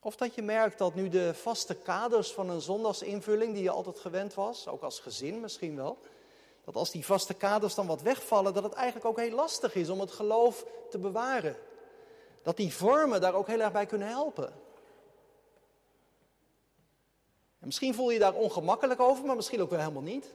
Of 0.00 0.16
dat 0.16 0.34
je 0.34 0.42
merkt 0.42 0.78
dat 0.78 0.94
nu 0.94 1.08
de 1.08 1.34
vaste 1.34 1.74
kaders 1.74 2.32
van 2.32 2.50
een 2.50 2.60
zondagsinvulling 2.60 3.54
die 3.54 3.62
je 3.62 3.70
altijd 3.70 3.98
gewend 3.98 4.34
was, 4.34 4.68
ook 4.68 4.82
als 4.82 5.00
gezin 5.00 5.40
misschien 5.40 5.76
wel, 5.76 5.98
dat 6.64 6.76
als 6.76 6.90
die 6.90 7.04
vaste 7.04 7.34
kaders 7.34 7.74
dan 7.74 7.86
wat 7.86 8.02
wegvallen, 8.02 8.54
dat 8.54 8.62
het 8.62 8.72
eigenlijk 8.72 9.06
ook 9.06 9.18
heel 9.18 9.34
lastig 9.34 9.74
is 9.74 9.88
om 9.88 10.00
het 10.00 10.12
geloof 10.12 10.66
te 10.90 10.98
bewaren. 10.98 11.56
Dat 12.42 12.56
die 12.56 12.74
vormen 12.74 13.20
daar 13.20 13.34
ook 13.34 13.46
heel 13.46 13.60
erg 13.60 13.72
bij 13.72 13.86
kunnen 13.86 14.08
helpen. 14.08 14.52
En 17.62 17.68
misschien 17.68 17.94
voel 17.94 18.08
je 18.08 18.12
je 18.12 18.18
daar 18.18 18.34
ongemakkelijk 18.34 19.00
over, 19.00 19.24
maar 19.24 19.36
misschien 19.36 19.60
ook 19.60 19.70
wel 19.70 19.78
helemaal 19.78 20.02
niet. 20.02 20.34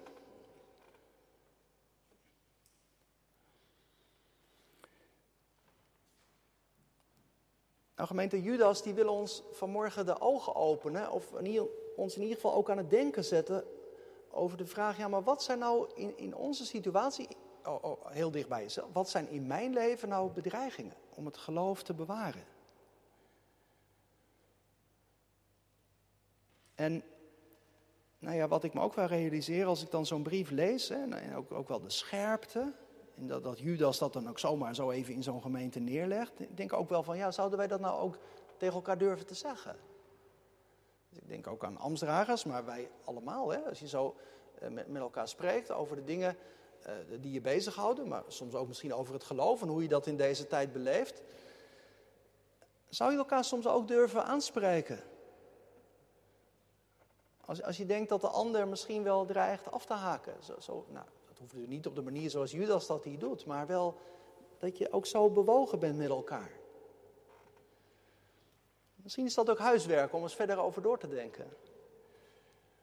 Nou 7.95 8.07
gemeente 8.09 8.41
Judas, 8.41 8.81
die 8.81 8.93
wil 8.93 9.09
ons 9.09 9.43
vanmorgen 9.51 10.05
de 10.05 10.21
ogen 10.21 10.55
openen, 10.55 11.11
of 11.11 11.33
ons 11.95 12.15
in 12.15 12.21
ieder 12.21 12.35
geval 12.35 12.53
ook 12.53 12.69
aan 12.69 12.77
het 12.77 12.89
denken 12.89 13.23
zetten 13.23 13.63
over 14.29 14.57
de 14.57 14.65
vraag, 14.65 14.97
ja 14.97 15.07
maar 15.07 15.23
wat 15.23 15.43
zijn 15.43 15.59
nou 15.59 15.89
in, 15.95 16.17
in 16.17 16.35
onze 16.35 16.65
situatie, 16.65 17.27
oh, 17.65 17.83
oh, 17.83 18.05
heel 18.05 18.31
dicht 18.31 18.47
bij 18.47 18.61
jezelf, 18.61 18.89
wat 18.93 19.09
zijn 19.09 19.29
in 19.29 19.47
mijn 19.47 19.73
leven 19.73 20.09
nou 20.09 20.31
bedreigingen 20.31 20.95
om 21.15 21.25
het 21.25 21.37
geloof 21.37 21.83
te 21.83 21.93
bewaren? 21.93 22.45
En 26.75 27.03
nou 28.19 28.35
ja, 28.35 28.47
wat 28.47 28.63
ik 28.63 28.73
me 28.73 28.81
ook 28.81 28.93
wel 28.93 29.05
realiseer 29.05 29.65
als 29.65 29.83
ik 29.83 29.91
dan 29.91 30.05
zo'n 30.05 30.23
brief 30.23 30.49
lees, 30.49 30.89
hè, 30.89 31.09
en 31.09 31.35
ook, 31.35 31.51
ook 31.51 31.67
wel 31.67 31.79
de 31.79 31.89
scherpte, 31.89 32.73
en 33.17 33.27
dat, 33.27 33.43
dat 33.43 33.59
Judas 33.59 33.97
dat 33.97 34.13
dan 34.13 34.29
ook 34.29 34.39
zomaar 34.39 34.75
zo 34.75 34.91
even 34.91 35.13
in 35.13 35.23
zo'n 35.23 35.41
gemeente 35.41 35.79
neerlegt. 35.79 36.39
Ik 36.39 36.57
denk 36.57 36.73
ook 36.73 36.89
wel 36.89 37.03
van, 37.03 37.17
ja, 37.17 37.31
zouden 37.31 37.57
wij 37.57 37.67
dat 37.67 37.79
nou 37.79 37.99
ook 37.99 38.17
tegen 38.57 38.75
elkaar 38.75 38.97
durven 38.97 39.25
te 39.25 39.33
zeggen? 39.33 39.75
Dus 41.09 41.19
ik 41.19 41.27
denk 41.27 41.47
ook 41.47 41.63
aan 41.63 41.77
Amstdragers, 41.77 42.43
maar 42.43 42.65
wij 42.65 42.89
allemaal. 43.03 43.49
Hè? 43.49 43.59
Als 43.59 43.79
je 43.79 43.87
zo 43.87 44.15
eh, 44.59 44.69
met, 44.69 44.87
met 44.87 45.01
elkaar 45.01 45.27
spreekt 45.27 45.71
over 45.71 45.95
de 45.95 46.03
dingen 46.03 46.37
uh, 46.87 46.93
die 47.19 47.31
je 47.31 47.41
bezighouden, 47.41 48.07
maar 48.07 48.23
soms 48.27 48.55
ook 48.55 48.67
misschien 48.67 48.93
over 48.93 49.13
het 49.13 49.23
geloof 49.23 49.61
en 49.61 49.67
hoe 49.67 49.81
je 49.81 49.87
dat 49.87 50.07
in 50.07 50.17
deze 50.17 50.47
tijd 50.47 50.73
beleeft. 50.73 51.21
Zou 52.89 53.11
je 53.11 53.17
elkaar 53.17 53.43
soms 53.43 53.67
ook 53.67 53.87
durven 53.87 54.25
aanspreken? 54.25 54.99
Als, 57.47 57.63
als 57.63 57.77
je 57.77 57.85
denkt 57.85 58.09
dat 58.09 58.21
de 58.21 58.27
ander 58.27 58.67
misschien 58.67 59.03
wel 59.03 59.25
dreigt 59.25 59.71
af 59.71 59.85
te 59.85 59.93
haken. 59.93 60.33
Zo, 60.43 60.53
zo, 60.59 60.85
nou, 60.89 61.05
dat 61.05 61.27
hoeft 61.27 61.39
natuurlijk 61.39 61.71
niet 61.71 61.87
op 61.87 61.95
de 61.95 62.01
manier 62.01 62.29
zoals 62.29 62.51
Judas 62.51 62.87
dat 62.87 63.03
hier 63.03 63.19
doet, 63.19 63.45
maar 63.45 63.67
wel 63.67 63.97
dat 64.57 64.77
je 64.77 64.91
ook 64.91 65.05
zo 65.05 65.29
bewogen 65.29 65.79
bent 65.79 65.97
met 65.97 66.09
elkaar. 66.09 66.51
Misschien 68.95 69.25
is 69.25 69.33
dat 69.33 69.49
ook 69.49 69.59
huiswerk 69.59 70.13
om 70.13 70.21
eens 70.21 70.35
verder 70.35 70.57
over 70.57 70.81
door 70.81 70.99
te 70.99 71.07
denken. 71.07 71.47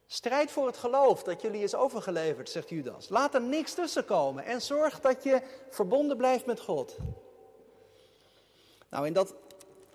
Strijd 0.06 0.50
voor 0.50 0.66
het 0.66 0.76
geloof 0.76 1.22
dat 1.22 1.40
jullie 1.40 1.62
is 1.62 1.74
overgeleverd, 1.74 2.50
zegt 2.50 2.68
Judas. 2.68 3.08
Laat 3.08 3.34
er 3.34 3.42
niks 3.42 3.74
tussen 3.74 4.04
komen 4.04 4.44
en 4.44 4.62
zorg 4.62 5.00
dat 5.00 5.22
je 5.22 5.42
verbonden 5.70 6.16
blijft 6.16 6.46
met 6.46 6.60
God. 6.60 6.96
Nou, 8.90 9.06
en 9.06 9.12
dat, 9.12 9.34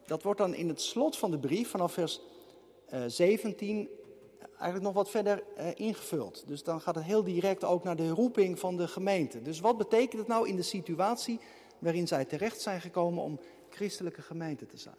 dat 0.06 0.24
wordt 0.24 0.40
dan 0.40 0.54
in 0.54 0.68
het 0.68 0.82
slot 0.82 1.18
van 1.18 1.32
de 1.32 1.40
brief, 1.40 1.70
vanaf 1.70 1.94
vers 1.94 2.22
uh, 2.94 3.04
eh, 3.04 3.12
17, 3.12 3.90
eigenlijk 4.60 4.84
nog 4.84 4.94
wat 4.94 5.10
verder 5.10 5.44
uh, 5.58 5.68
ingevuld. 5.76 6.48
Dus 6.48 6.64
dan 6.64 6.82
gaat 6.82 6.96
het 6.96 7.04
heel 7.04 7.24
direct 7.24 7.64
ook 7.64 7.84
naar 7.84 7.96
de 7.96 8.10
roeping 8.10 8.60
van 8.60 8.78
de 8.78 8.88
gemeente. 8.88 9.42
Dus 9.42 9.60
wat 9.60 9.78
betekent 9.78 10.18
het 10.20 10.28
nou 10.28 10.48
in 10.48 10.56
de 10.56 10.62
situatie 10.62 11.40
waarin 11.80 12.08
zij 12.08 12.26
terecht 12.26 12.62
zijn 12.62 12.82
gekomen 12.82 13.24
om 13.24 13.40
christelijke 13.70 14.22
gemeente 14.22 14.66
te 14.66 14.78
zijn? 14.78 14.96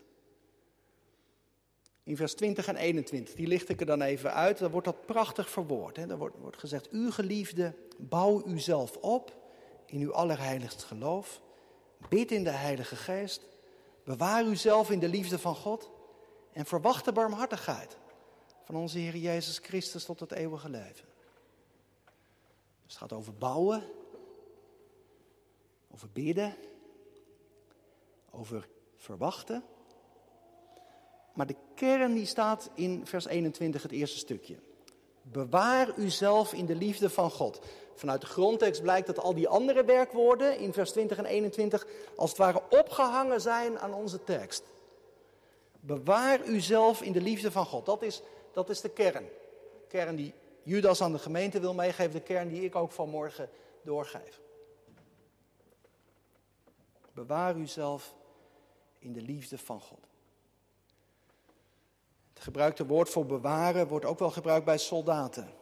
In 2.02 2.16
vers 2.16 2.34
20 2.34 2.66
en 2.66 2.76
21, 2.76 3.34
die 3.34 3.46
licht 3.46 3.68
ik 3.68 3.80
er 3.80 3.86
dan 3.86 4.02
even 4.02 4.34
uit. 4.34 4.58
Dan 4.58 4.70
wordt 4.70 4.86
dat 4.86 5.06
prachtig 5.06 5.50
verwoord. 5.50 5.96
Hè? 5.96 6.16
Wordt, 6.16 6.36
wordt 6.38 6.58
gezegd, 6.58 6.92
u 6.92 7.10
geliefde, 7.10 7.74
bouw 7.98 8.46
uzelf 8.46 8.96
op 8.96 9.36
in 9.86 10.00
uw 10.00 10.12
allerheiligst 10.12 10.82
geloof. 10.82 11.40
Bid 12.08 12.30
in 12.30 12.44
de 12.44 12.50
Heilige 12.50 12.96
Geest. 12.96 13.46
Bewaar 14.04 14.44
uzelf 14.44 14.90
in 14.90 14.98
de 14.98 15.08
liefde 15.08 15.38
van 15.38 15.54
God. 15.54 15.90
En 16.52 16.66
verwacht 16.66 17.04
de 17.04 17.12
barmhartigheid 17.12 17.98
van 18.70 18.80
onze 18.80 18.98
Heer 18.98 19.16
Jezus 19.16 19.58
Christus 19.58 20.04
tot 20.04 20.20
het 20.20 20.32
eeuwige 20.32 20.68
leven. 20.68 21.06
Dus 22.82 22.92
het 22.92 22.96
gaat 22.96 23.12
over 23.12 23.34
bouwen, 23.34 23.82
over 25.94 26.08
bidden, 26.12 26.56
over 28.30 28.68
verwachten. 28.96 29.64
Maar 31.32 31.46
de 31.46 31.56
kern 31.74 32.14
die 32.14 32.26
staat 32.26 32.70
in 32.74 33.06
vers 33.06 33.26
21, 33.26 33.82
het 33.82 33.92
eerste 33.92 34.18
stukje. 34.18 34.56
Bewaar 35.22 35.98
uzelf 35.98 36.52
in 36.52 36.66
de 36.66 36.74
liefde 36.74 37.10
van 37.10 37.30
God. 37.30 37.60
Vanuit 37.94 38.20
de 38.20 38.26
grondtekst 38.26 38.82
blijkt 38.82 39.06
dat 39.06 39.18
al 39.18 39.34
die 39.34 39.48
andere 39.48 39.84
werkwoorden 39.84 40.58
in 40.58 40.72
vers 40.72 40.90
20 40.92 41.18
en 41.18 41.24
21 41.24 41.86
als 42.16 42.30
het 42.30 42.38
ware 42.38 42.62
opgehangen 42.68 43.40
zijn 43.40 43.78
aan 43.78 43.94
onze 43.94 44.24
tekst. 44.24 44.62
Bewaar 45.80 46.44
uzelf 46.44 47.02
in 47.02 47.12
de 47.12 47.20
liefde 47.20 47.50
van 47.50 47.66
God. 47.66 47.86
Dat 47.86 48.02
is, 48.02 48.22
dat 48.52 48.68
is 48.68 48.80
de 48.80 48.88
kern. 48.88 49.24
De 49.80 49.86
kern 49.88 50.16
die 50.16 50.34
Judas 50.62 51.02
aan 51.02 51.12
de 51.12 51.18
gemeente 51.18 51.60
wil 51.60 51.74
meegeven, 51.74 52.12
de 52.12 52.20
kern 52.20 52.48
die 52.48 52.64
ik 52.64 52.76
ook 52.76 52.92
vanmorgen 52.92 53.50
doorgeef. 53.82 54.40
Bewaar 57.12 57.56
uzelf 57.56 58.14
in 58.98 59.12
de 59.12 59.22
liefde 59.22 59.58
van 59.58 59.80
God. 59.80 60.06
Het 62.34 62.42
gebruikte 62.42 62.86
woord 62.86 63.08
voor 63.08 63.26
bewaren 63.26 63.88
wordt 63.88 64.04
ook 64.04 64.18
wel 64.18 64.30
gebruikt 64.30 64.64
bij 64.64 64.78
soldaten. 64.78 65.52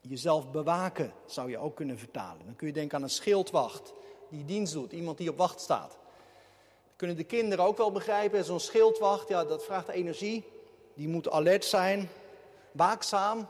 Jezelf 0.00 0.50
bewaken 0.50 1.12
zou 1.26 1.50
je 1.50 1.58
ook 1.58 1.76
kunnen 1.76 1.98
vertalen. 1.98 2.44
Dan 2.44 2.56
kun 2.56 2.66
je 2.66 2.72
denken 2.72 2.96
aan 2.96 3.02
een 3.02 3.10
schildwacht 3.10 3.92
die 4.30 4.44
dienst 4.44 4.72
doet, 4.72 4.92
iemand 4.92 5.18
die 5.18 5.30
op 5.30 5.36
wacht 5.36 5.60
staat. 5.60 5.90
Dat 5.90 6.96
kunnen 6.96 7.16
de 7.16 7.24
kinderen 7.24 7.64
ook 7.64 7.76
wel 7.76 7.92
begrijpen. 7.92 8.44
Zo'n 8.44 8.60
schildwacht, 8.60 9.28
ja, 9.28 9.44
dat 9.44 9.64
vraagt 9.64 9.88
energie. 9.88 10.44
Die 10.98 11.08
moet 11.08 11.30
alert 11.30 11.64
zijn, 11.64 12.08
waakzaam, 12.72 13.48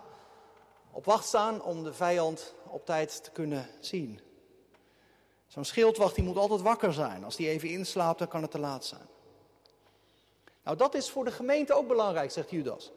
op 0.91 1.05
wacht 1.05 1.27
staan 1.27 1.63
om 1.63 1.83
de 1.83 1.93
vijand 1.93 2.55
op 2.67 2.87
tijd 2.87 3.25
te 3.25 3.31
kunnen 3.31 3.71
zien. 3.81 4.21
Zo'n 5.47 5.65
schildwacht 5.65 6.15
die 6.15 6.25
moet 6.25 6.37
altijd 6.37 6.61
wakker 6.61 6.93
zijn. 6.93 7.25
Als 7.25 7.37
die 7.37 7.49
even 7.49 7.69
inslaapt, 7.69 8.19
dan 8.19 8.29
kan 8.29 8.43
het 8.43 8.51
te 8.51 8.59
laat 8.59 8.85
zijn. 8.85 9.07
Nou, 10.63 10.77
dat 10.77 10.95
is 10.95 11.11
voor 11.11 11.25
de 11.25 11.31
gemeente 11.31 11.73
ook 11.73 11.89
belangrijk, 11.89 12.31
zegt 12.31 12.51
Judas. 12.51 12.93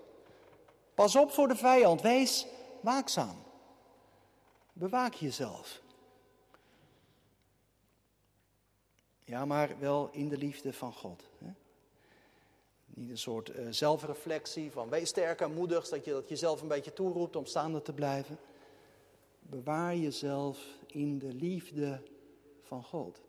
Pas 0.94 1.16
op 1.16 1.32
voor 1.32 1.48
de 1.48 1.56
vijand, 1.56 2.02
wees 2.02 2.48
waakzaam. 2.82 3.44
Bewaak 4.74 5.14
jezelf. 5.14 5.82
Ja, 9.24 9.46
maar 9.46 9.80
wel 9.80 10.10
in 10.12 10.30
de 10.30 10.38
liefde 10.38 10.74
van 10.74 10.94
God. 10.94 11.24
Hè? 11.38 11.52
Niet 13.02 13.10
een 13.10 13.18
soort 13.18 13.50
uh, 13.50 13.68
zelfreflectie 13.70 14.72
van 14.72 14.90
wees 14.90 15.10
sterk 15.10 15.42
en 15.42 15.54
moedig, 15.54 15.88
dat 15.88 16.06
je 16.06 16.12
dat 16.12 16.30
jezelf 16.30 16.62
een 16.62 16.68
beetje 16.68 16.94
toeroept 16.94 17.36
om 17.36 17.46
staande 17.46 17.82
te 17.82 17.94
blijven. 17.94 18.40
Bewaar 19.40 19.96
jezelf 19.96 20.60
in 20.88 21.20
de 21.20 21.34
liefde 21.34 22.02
van 22.62 22.84
God. 22.84 23.22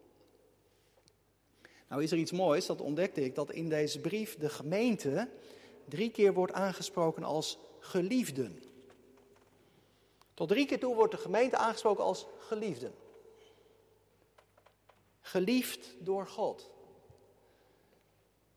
Nou 1.88 2.02
is 2.02 2.12
er 2.12 2.18
iets 2.18 2.32
moois, 2.32 2.66
dat 2.66 2.80
ontdekte 2.80 3.24
ik, 3.24 3.34
dat 3.34 3.50
in 3.50 3.68
deze 3.68 4.00
brief 4.00 4.38
de 4.38 4.48
gemeente 4.48 5.28
drie 5.88 6.10
keer 6.10 6.34
wordt 6.34 6.52
aangesproken 6.52 7.22
als 7.22 7.58
geliefden. 7.78 8.62
Tot 10.34 10.48
drie 10.48 10.66
keer 10.66 10.80
toe 10.80 10.94
wordt 10.94 11.12
de 11.12 11.18
gemeente 11.18 11.56
aangesproken 11.56 12.04
als 12.04 12.26
geliefden. 12.38 12.94
Geliefd 15.20 15.94
door 15.98 16.26
God. 16.26 16.70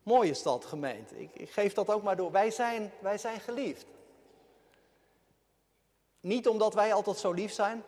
Mooi 0.05 0.29
is 0.29 0.41
dat, 0.43 0.65
gemeente. 0.65 1.21
Ik, 1.21 1.29
ik, 1.33 1.49
geef 1.49 1.73
dat 1.73 1.89
ook 1.89 2.03
maar 2.03 2.15
door. 2.15 2.31
Wij 2.31 2.51
zijn, 2.51 2.91
wij 2.99 3.17
zijn 3.17 3.39
geliefd. 3.39 3.85
Niet 6.19 6.47
omdat 6.47 6.73
wij 6.73 6.93
altijd 6.93 7.17
zo 7.17 7.31
lief 7.31 7.51
zijn, 7.51 7.83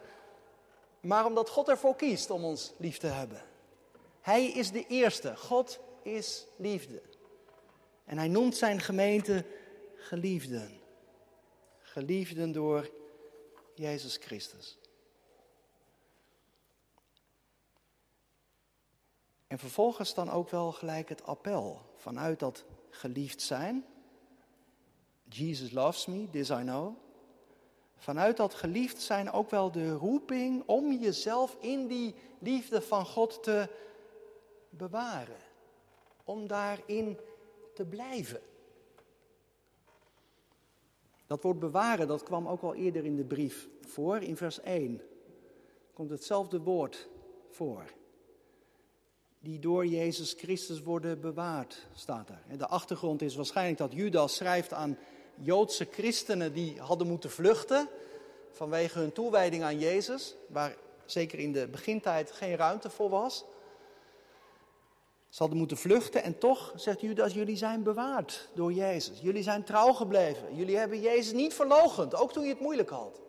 maar 0.99 1.25
omdat 1.25 1.49
God 1.49 1.69
ervoor 1.69 1.95
kiest 1.95 2.29
om 2.29 2.43
ons 2.43 2.73
lief 2.77 2.97
te 2.97 3.07
hebben. 3.07 3.41
Hij 4.21 4.45
is 4.45 4.71
de 4.71 4.85
eerste. 4.87 5.35
God 5.35 5.79
is 6.01 6.45
liefde. 6.55 7.01
En 8.05 8.17
hij 8.17 8.27
noemt 8.27 8.55
zijn 8.55 8.79
gemeente 8.79 9.45
geliefden. 9.95 10.79
Geliefden 11.79 12.51
door 12.51 12.89
Jezus 13.73 14.17
Christus. 14.17 14.77
En 19.47 19.59
vervolgens 19.59 20.13
dan 20.13 20.29
ook 20.29 20.49
wel 20.49 20.71
gelijk 20.71 21.09
het 21.09 21.23
appel 21.23 21.81
vanuit 21.95 22.39
dat 22.39 22.65
geliefd 22.89 23.41
zijn. 23.41 23.85
Jesus 25.23 25.71
loves 25.71 26.05
me, 26.05 26.29
this 26.29 26.49
I 26.49 26.61
know. 26.61 26.95
Vanuit 27.97 28.37
dat 28.37 28.53
geliefd 28.53 29.01
zijn 29.01 29.31
ook 29.31 29.49
wel 29.49 29.71
de 29.71 29.93
roeping 29.93 30.63
om 30.65 30.93
jezelf 30.93 31.57
in 31.59 31.87
die 31.87 32.15
liefde 32.39 32.81
van 32.81 33.05
God 33.05 33.43
te 33.43 33.69
bewaren. 34.69 35.37
Om 36.23 36.47
daarin 36.47 37.17
te 37.73 37.85
blijven. 37.85 38.41
Dat 41.27 41.43
woord 41.43 41.59
bewaren, 41.59 42.07
dat 42.07 42.23
kwam 42.23 42.47
ook 42.47 42.61
al 42.61 42.75
eerder 42.75 43.05
in 43.05 43.15
de 43.15 43.23
brief 43.23 43.67
voor. 43.81 44.17
In 44.17 44.37
vers 44.37 44.59
1 44.59 45.01
komt 45.93 46.09
hetzelfde 46.09 46.59
woord 46.59 47.07
voor. 47.49 47.83
Die 49.47 49.59
door 49.59 49.85
Jezus 49.85 50.33
Christus 50.37 50.81
worden 50.81 51.21
bewaard, 51.21 51.87
staat 51.93 52.29
er. 52.29 52.57
De 52.57 52.67
achtergrond 52.67 53.21
is 53.21 53.35
waarschijnlijk 53.35 53.77
dat 53.77 53.93
Judas 53.93 54.35
schrijft 54.35 54.73
aan 54.73 54.97
Joodse 55.35 55.87
christenen 55.91 56.53
die 56.53 56.79
hadden 56.79 57.07
moeten 57.07 57.31
vluchten 57.31 57.89
vanwege 58.51 58.99
hun 58.99 59.11
toewijding 59.11 59.63
aan 59.63 59.79
Jezus, 59.79 60.35
waar 60.47 60.75
zeker 61.05 61.39
in 61.39 61.51
de 61.51 61.67
begintijd 61.67 62.31
geen 62.31 62.55
ruimte 62.55 62.89
voor 62.89 63.09
was. 63.09 63.45
Ze 65.29 65.37
hadden 65.37 65.57
moeten 65.57 65.77
vluchten 65.77 66.23
en 66.23 66.37
toch, 66.37 66.73
zegt 66.75 67.01
Judas, 67.01 67.33
jullie 67.33 67.57
zijn 67.57 67.83
bewaard 67.83 68.49
door 68.53 68.73
Jezus. 68.73 69.19
Jullie 69.21 69.43
zijn 69.43 69.63
trouw 69.63 69.93
gebleven. 69.93 70.55
Jullie 70.55 70.77
hebben 70.77 71.01
Jezus 71.01 71.33
niet 71.33 71.53
verlogend, 71.53 72.15
ook 72.15 72.31
toen 72.31 72.43
je 72.43 72.49
het 72.49 72.59
moeilijk 72.59 72.89
had. 72.89 73.21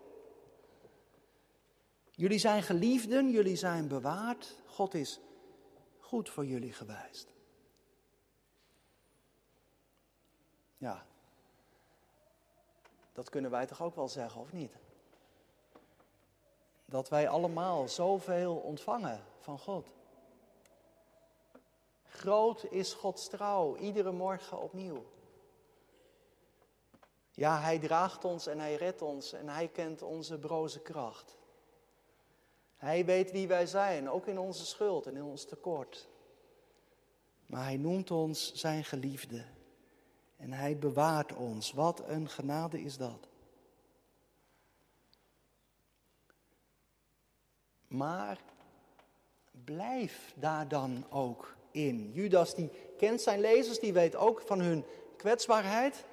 Jullie 2.11 2.39
zijn 2.39 2.63
geliefden, 2.63 3.29
jullie 3.29 3.55
zijn 3.55 3.87
bewaard. 3.87 4.55
God 4.65 4.93
is 4.93 5.19
goed 6.09 6.29
voor 6.29 6.45
jullie 6.45 6.73
geweest. 6.73 7.27
Ja, 10.77 11.05
dat 13.13 13.29
kunnen 13.29 13.51
wij 13.51 13.65
toch 13.65 13.81
ook 13.81 13.95
wel 13.95 14.07
zeggen, 14.07 14.41
of 14.41 14.53
niet? 14.53 14.73
Dat 16.85 17.09
wij 17.09 17.29
allemaal 17.29 17.87
zoveel 17.87 18.55
ontvangen 18.55 19.25
van 19.39 19.59
God. 19.59 19.87
Groot 22.03 22.63
is 22.63 22.93
Gods 22.93 23.27
trouw, 23.27 23.75
iedere 23.75 24.11
morgen 24.11 24.61
opnieuw. 24.61 25.05
Ja, 27.31 27.59
Hij 27.59 27.79
draagt 27.79 28.25
ons 28.25 28.47
en 28.47 28.59
Hij 28.59 28.75
redt 28.75 29.01
ons 29.01 29.33
en 29.33 29.49
Hij 29.49 29.67
kent 29.67 30.01
onze 30.01 30.39
broze 30.39 30.79
kracht. 30.79 31.38
Hij 32.79 33.05
weet 33.05 33.31
wie 33.31 33.47
wij 33.47 33.65
zijn, 33.65 34.09
ook 34.09 34.27
in 34.27 34.39
onze 34.39 34.65
schuld 34.65 35.05
en 35.05 35.15
in 35.15 35.23
ons 35.23 35.45
tekort. 35.45 36.07
Maar 37.45 37.63
hij 37.63 37.77
noemt 37.77 38.11
ons 38.11 38.53
zijn 38.53 38.83
geliefde. 38.83 39.43
En 40.37 40.53
hij 40.53 40.77
bewaart 40.77 41.35
ons. 41.35 41.71
Wat 41.71 42.03
een 42.07 42.29
genade 42.29 42.81
is 42.81 42.97
dat. 42.97 43.27
Maar 47.87 48.39
blijf 49.65 50.33
daar 50.35 50.67
dan 50.67 51.05
ook 51.09 51.55
in. 51.71 52.11
Judas 52.13 52.55
die 52.55 52.69
kent 52.97 53.21
zijn 53.21 53.39
lezers, 53.39 53.79
die 53.79 53.93
weet 53.93 54.15
ook 54.15 54.41
van 54.41 54.59
hun 54.59 54.85
kwetsbaarheid. 55.17 56.05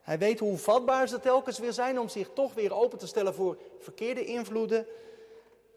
Hij 0.00 0.18
weet 0.18 0.38
hoe 0.38 0.58
vatbaar 0.58 1.08
ze 1.08 1.20
telkens 1.20 1.58
weer 1.58 1.72
zijn 1.72 1.98
om 2.00 2.08
zich 2.08 2.30
toch 2.32 2.54
weer 2.54 2.74
open 2.74 2.98
te 2.98 3.06
stellen 3.06 3.34
voor 3.34 3.58
verkeerde 3.78 4.24
invloeden. 4.24 4.86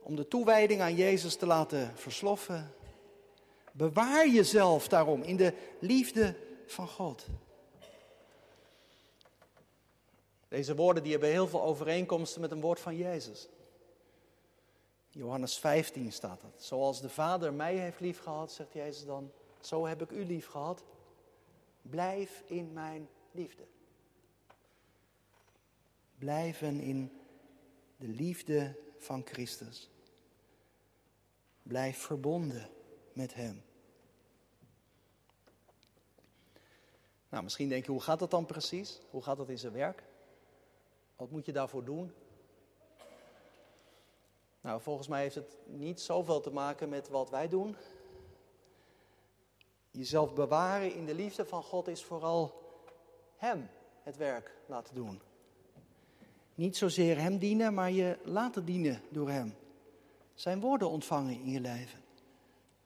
Om 0.09 0.15
de 0.15 0.27
toewijding 0.27 0.81
aan 0.81 0.95
Jezus 0.95 1.35
te 1.35 1.45
laten 1.45 1.97
versloffen. 1.97 2.73
Bewaar 3.71 4.27
jezelf 4.27 4.87
daarom 4.87 5.21
in 5.21 5.35
de 5.35 5.53
liefde 5.79 6.35
van 6.65 6.87
God. 6.87 7.25
Deze 10.47 10.75
woorden 10.75 11.03
die 11.03 11.11
hebben 11.11 11.29
heel 11.29 11.47
veel 11.47 11.61
overeenkomsten 11.61 12.41
met 12.41 12.51
een 12.51 12.61
woord 12.61 12.79
van 12.79 12.97
Jezus. 12.97 13.47
Johannes 15.09 15.57
15 15.57 16.11
staat 16.11 16.41
dat. 16.41 16.63
Zoals 16.63 17.01
de 17.01 17.09
Vader 17.09 17.53
mij 17.53 17.75
heeft 17.75 17.99
lief 17.99 18.19
gehad, 18.19 18.51
zegt 18.51 18.73
Jezus 18.73 19.05
dan, 19.05 19.31
zo 19.61 19.85
heb 19.85 20.01
ik 20.01 20.11
u 20.11 20.25
lief 20.25 20.47
gehad. 20.47 20.83
Blijf 21.81 22.43
in 22.45 22.73
mijn 22.73 23.09
liefde. 23.31 23.63
Blijven 26.17 26.79
in 26.79 27.11
de 27.97 28.07
liefde 28.07 28.75
van 28.97 29.21
Christus. 29.25 29.89
Blijf 31.69 31.97
verbonden 31.97 32.69
met 33.13 33.33
Hem. 33.33 33.63
Nou, 37.29 37.43
misschien 37.43 37.69
denk 37.69 37.85
je, 37.85 37.91
hoe 37.91 38.01
gaat 38.01 38.19
dat 38.19 38.31
dan 38.31 38.45
precies? 38.45 39.01
Hoe 39.09 39.21
gaat 39.21 39.37
dat 39.37 39.49
in 39.49 39.57
zijn 39.57 39.73
werk? 39.73 40.03
Wat 41.15 41.31
moet 41.31 41.45
je 41.45 41.51
daarvoor 41.51 41.83
doen? 41.83 42.13
Nou, 44.61 44.81
volgens 44.81 45.07
mij 45.07 45.21
heeft 45.21 45.35
het 45.35 45.57
niet 45.65 46.01
zoveel 46.01 46.39
te 46.39 46.51
maken 46.51 46.89
met 46.89 47.09
wat 47.09 47.29
wij 47.29 47.47
doen. 47.47 47.75
Jezelf 49.91 50.33
bewaren 50.33 50.93
in 50.93 51.05
de 51.05 51.13
liefde 51.15 51.45
van 51.45 51.63
God 51.63 51.87
is 51.87 52.03
vooral 52.03 52.61
Hem 53.35 53.69
het 54.03 54.17
werk 54.17 54.55
laten 54.65 54.95
doen. 54.95 55.21
Niet 56.55 56.77
zozeer 56.77 57.17
Hem 57.19 57.37
dienen, 57.37 57.73
maar 57.73 57.91
je 57.91 58.17
laten 58.23 58.65
dienen 58.65 59.01
door 59.09 59.29
Hem. 59.29 59.55
Zijn 60.39 60.59
woorden 60.59 60.89
ontvangen 60.89 61.33
in 61.33 61.49
je 61.49 61.59
leven. 61.59 62.03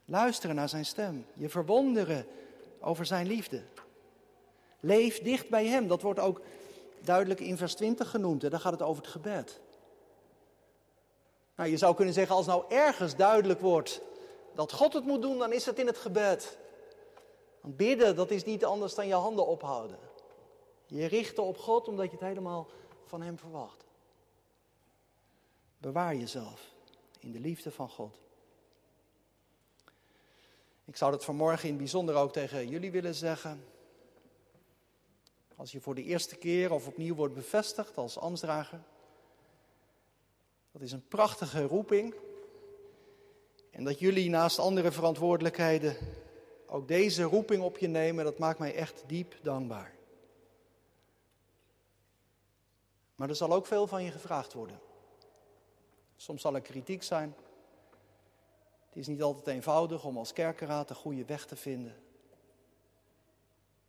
Luisteren 0.06 0.56
naar 0.56 0.70
Zijn 0.70 0.86
stem. 0.86 1.26
Je 1.34 1.50
verwonderen 1.50 2.26
over 2.80 3.06
Zijn 3.06 3.28
liefde. 3.28 3.64
Leef 4.80 5.22
dicht 5.22 5.50
bij 5.50 5.68
Hem. 5.68 5.88
Dat 5.88 6.02
wordt 6.02 6.20
ook 6.20 6.42
duidelijk 7.00 7.40
in 7.40 7.58
vers 7.58 7.76
20 7.76 8.10
genoemd. 8.10 8.44
En 8.44 8.50
daar 8.50 8.60
gaat 8.60 8.72
het 8.72 8.82
over 8.82 9.04
het 9.04 9.12
gebed. 9.12 9.60
Nou, 11.56 11.70
je 11.70 11.78
zou 11.78 11.96
kunnen 11.96 12.14
zeggen, 12.14 12.36
als 12.36 12.46
nou 12.46 12.64
ergens 12.70 13.16
duidelijk 13.16 13.60
wordt 13.60 14.02
dat 14.54 14.72
God 14.72 14.94
het 14.94 15.06
moet 15.06 15.22
doen, 15.22 15.38
dan 15.38 15.54
is 15.54 15.66
het 15.66 15.80
in 15.80 15.88
het 15.88 15.98
gebed. 15.98 16.58
Want 17.62 17.78
bidden, 17.78 18.16
dat 18.16 18.32
is 18.32 18.44
niet 18.44 18.66
anders 18.66 18.96
dan 18.96 19.08
je 19.08 19.14
handen 19.14 19.48
ophouden. 19.48 20.00
Je 20.86 21.06
richten 21.06 21.44
op 21.44 21.58
God 21.58 21.88
omdat 21.88 22.06
je 22.06 22.18
het 22.18 22.28
helemaal 22.28 22.68
van 23.06 23.22
Hem 23.22 23.38
verwacht. 23.38 23.86
Bewaar 25.78 26.16
jezelf 26.16 26.73
in 27.24 27.32
de 27.32 27.40
liefde 27.40 27.72
van 27.72 27.90
God. 27.90 28.20
Ik 30.86 30.96
zou 30.96 31.12
dat 31.12 31.26
vanmorgen 31.26 31.64
in 31.64 31.70
het 31.70 31.78
bijzonder 31.78 32.16
ook 32.16 32.34
tegen 32.34 32.68
jullie 32.68 32.92
willen 32.92 33.16
zeggen. 33.16 33.66
Als 35.56 35.72
je 35.72 35.82
voor 35.82 35.96
de 35.96 36.04
eerste 36.04 36.36
keer 36.36 36.72
of 36.72 36.88
opnieuw 36.88 37.16
wordt 37.16 37.34
bevestigd 37.34 37.98
als 37.98 38.18
ambtsdrager. 38.18 38.84
Dat 40.72 40.82
is 40.82 40.92
een 40.92 41.08
prachtige 41.08 41.64
roeping. 41.64 42.14
En 43.72 43.84
dat 43.84 44.00
jullie 44.00 44.30
naast 44.30 44.60
andere 44.60 44.92
verantwoordelijkheden 44.92 45.98
ook 46.66 46.88
deze 46.88 47.24
roeping 47.24 47.64
op 47.64 47.78
je 47.78 47.88
nemen, 47.88 48.24
dat 48.24 48.38
maakt 48.38 48.60
mij 48.60 48.76
echt 48.76 49.04
diep 49.08 49.36
dankbaar. 49.42 49.96
Maar 53.16 53.30
er 53.30 53.36
zal 53.36 53.54
ook 53.54 53.66
veel 53.66 53.88
van 53.88 54.04
je 54.04 54.12
gevraagd 54.12 54.54
worden. 54.54 54.80
Soms 56.24 56.42
zal 56.42 56.56
er 56.56 56.62
kritiek 56.62 57.04
zijn. 57.04 57.36
Het 58.86 58.96
is 58.96 59.08
niet 59.08 59.22
altijd 59.22 59.48
eenvoudig 59.48 60.06
om 60.06 60.18
als 60.18 60.34
kerkenraad 60.34 60.90
een 60.90 60.96
goede 60.96 61.26
weg 61.26 61.46
te 61.46 61.56
vinden. 61.56 61.96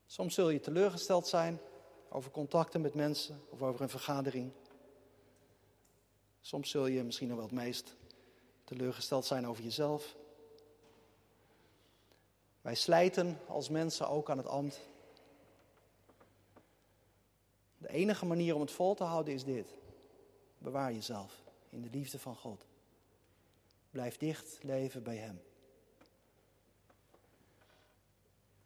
Soms 0.06 0.34
zul 0.34 0.50
je 0.50 0.60
teleurgesteld 0.60 1.26
zijn 1.26 1.60
over 2.08 2.30
contacten 2.30 2.80
met 2.80 2.94
mensen 2.94 3.42
of 3.48 3.62
over 3.62 3.80
een 3.80 3.88
vergadering. 3.88 4.52
Soms 6.40 6.70
zul 6.70 6.86
je 6.86 7.02
misschien 7.02 7.28
nog 7.28 7.36
wel 7.36 7.46
het 7.46 7.54
meest 7.54 7.96
teleurgesteld 8.64 9.24
zijn 9.24 9.46
over 9.46 9.64
jezelf. 9.64 10.16
Wij 12.60 12.74
slijten 12.74 13.38
als 13.46 13.68
mensen 13.68 14.08
ook 14.08 14.30
aan 14.30 14.38
het 14.38 14.46
ambt. 14.46 14.80
De 17.78 17.88
enige 17.88 18.26
manier 18.26 18.54
om 18.54 18.60
het 18.60 18.72
vol 18.72 18.94
te 18.94 19.04
houden 19.04 19.34
is 19.34 19.44
dit. 19.44 19.68
Bewaar 20.58 20.92
jezelf 20.92 21.43
in 21.74 21.82
de 21.82 21.88
liefde 21.90 22.18
van 22.18 22.36
God. 22.36 22.64
Blijf 23.90 24.16
dicht 24.16 24.58
leven 24.62 25.02
bij 25.02 25.16
Hem. 25.16 25.42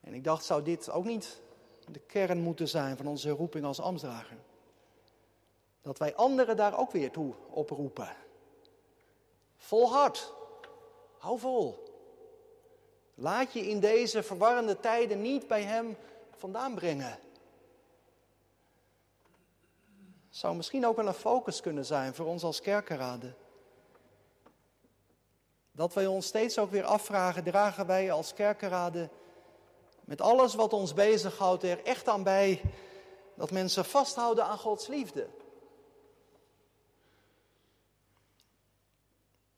En 0.01 0.15
ik 0.15 0.25
dacht, 0.25 0.45
zou 0.45 0.63
dit 0.63 0.91
ook 0.91 1.05
niet 1.05 1.41
de 1.91 2.01
kern 2.01 2.41
moeten 2.41 2.69
zijn 2.69 2.97
van 2.97 3.07
onze 3.07 3.31
roeping 3.31 3.65
als 3.65 3.81
ambtsdrager? 3.81 4.37
Dat 5.81 5.99
wij 5.99 6.15
anderen 6.15 6.57
daar 6.57 6.79
ook 6.79 6.91
weer 6.91 7.11
toe 7.11 7.35
oproepen. 7.51 8.17
Volhard. 9.57 10.33
Hou 11.19 11.39
vol. 11.39 11.87
Laat 13.15 13.53
je 13.53 13.61
in 13.61 13.81
deze 13.81 14.23
verwarrende 14.23 14.81
tijden 14.81 15.21
niet 15.23 15.47
bij 15.47 15.63
Hem 15.63 15.97
vandaan 16.31 16.75
brengen. 16.75 17.19
Zou 20.31 20.57
misschien 20.57 20.87
ook 20.87 20.97
wel 20.97 21.07
een 21.07 21.15
focus 21.15 21.61
kunnen 21.61 21.85
zijn 21.85 22.15
voor 22.15 22.27
ons 22.27 22.43
als 22.43 22.61
kerkenraden. 22.61 23.37
Dat 25.73 25.95
wij 25.95 26.07
ons 26.07 26.27
steeds 26.27 26.59
ook 26.59 26.71
weer 26.71 26.85
afvragen, 26.85 27.45
dragen 27.45 27.87
wij 27.87 28.13
als 28.13 28.35
kerkenraden 28.35 29.11
met 30.05 30.21
alles 30.21 30.55
wat 30.55 30.73
ons 30.73 30.95
bezighoudt 30.95 31.63
er 31.63 31.85
echt 31.85 32.09
aan 32.09 32.23
bij 32.23 32.61
dat 33.35 33.51
mensen 33.51 33.85
vasthouden 33.85 34.45
aan 34.45 34.59
Gods 34.59 34.87
liefde? 34.87 35.29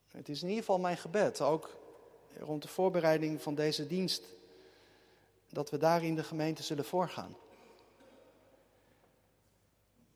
Het 0.09 0.29
is 0.29 0.43
in 0.43 0.49
ieder 0.49 0.65
geval 0.65 0.79
mijn 0.79 0.97
gebed, 0.97 1.41
ook 1.41 1.77
rond 2.39 2.63
de 2.63 2.69
voorbereiding 2.69 3.43
van 3.43 3.55
deze 3.55 3.87
dienst, 3.87 4.25
dat 5.49 5.71
we 5.71 5.77
daar 5.77 6.05
in 6.05 6.15
de 6.15 6.25
gemeente 6.25 6.63
zullen 6.63 6.85
voorgaan. 6.85 7.37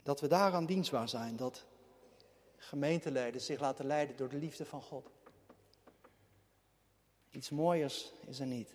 Dat 0.05 0.21
we 0.21 0.27
daaraan 0.27 0.67
dienstbaar 0.67 1.09
zijn, 1.09 1.37
dat 1.37 1.65
gemeenteleden 2.57 3.41
zich 3.41 3.61
laten 3.61 3.87
leiden 3.87 4.17
door 4.17 4.29
de 4.29 4.37
liefde 4.37 4.65
van 4.65 4.83
God. 4.83 5.11
Iets 7.31 7.51
mooiers 7.51 8.13
is 8.27 8.41
er 8.41 8.47
niet. 8.47 8.75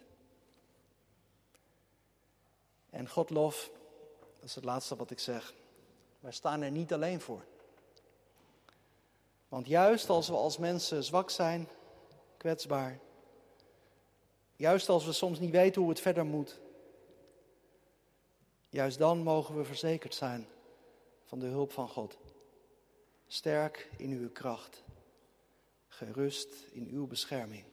En 2.89 3.09
God 3.09 3.29
lof, 3.29 3.71
dat 4.39 4.49
is 4.49 4.55
het 4.55 4.63
laatste 4.63 4.95
wat 4.95 5.11
ik 5.11 5.19
zeg. 5.19 5.53
Wij 6.19 6.31
staan 6.31 6.61
er 6.61 6.71
niet 6.71 6.93
alleen 6.93 7.21
voor. 7.21 7.45
Want 9.47 9.67
juist 9.67 10.09
als 10.09 10.27
we 10.27 10.35
als 10.35 10.57
mensen 10.57 11.03
zwak 11.03 11.29
zijn, 11.29 11.67
kwetsbaar, 12.37 12.99
juist 14.55 14.89
als 14.89 15.05
we 15.05 15.11
soms 15.11 15.39
niet 15.39 15.51
weten 15.51 15.81
hoe 15.81 15.89
het 15.89 15.99
verder 15.99 16.25
moet, 16.25 16.59
juist 18.69 18.97
dan 18.97 19.23
mogen 19.23 19.57
we 19.57 19.63
verzekerd 19.63 20.15
zijn 20.15 20.47
van 21.29 21.39
de 21.39 21.45
hulp 21.45 21.71
van 21.71 21.89
God. 21.89 22.17
Sterk 23.27 23.89
in 23.97 24.11
uw 24.11 24.31
kracht, 24.31 24.83
gerust 25.87 26.55
in 26.71 26.87
uw 26.87 27.07
bescherming. 27.07 27.65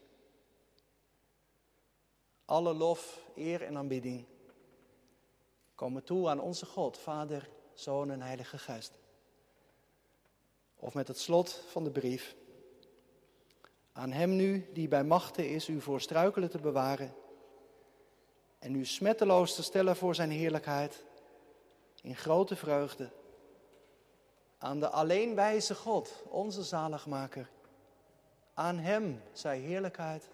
Alle 2.45 2.75
lof, 2.75 3.21
eer 3.35 3.63
en 3.63 3.77
aanbidding 3.77 4.25
komen 5.75 6.05
toe 6.05 6.29
aan 6.29 6.41
onze 6.41 6.67
God, 6.67 6.99
Vader, 6.99 7.49
Zoon 7.75 8.11
en 8.11 8.23
Heilige 8.23 8.59
Geest. 8.59 8.99
Of 10.77 10.95
met 10.95 11.09
het 11.09 11.19
slot 11.19 11.53
van 11.53 11.85
de 11.85 11.91
brief. 11.91 12.37
Aan 13.93 14.13
Hem 14.13 14.37
nu, 14.37 14.71
die 14.73 14.89
bij 14.89 15.05
machten 15.05 15.49
is 15.49 15.69
u 15.69 15.81
voor 15.81 16.01
struikelen 16.01 16.51
te 16.51 16.59
bewaren 16.59 17.15
en 18.59 18.75
u 18.75 18.85
smetteloos 18.85 19.55
te 19.55 19.63
stellen 19.63 19.97
voor 19.97 20.15
Zijn 20.15 20.31
heerlijkheid 20.31 21.05
in 22.03 22.17
grote 22.17 22.57
vreugde. 22.57 23.16
Aan 24.59 24.81
de 24.81 24.89
alleen 24.89 25.35
wijze 25.35 25.75
God, 25.75 26.23
onze 26.29 26.63
zaligmaker. 26.63 27.51
Aan 28.55 28.79
Hem 28.79 29.23
zij 29.33 29.59
heerlijkheid 29.59 30.29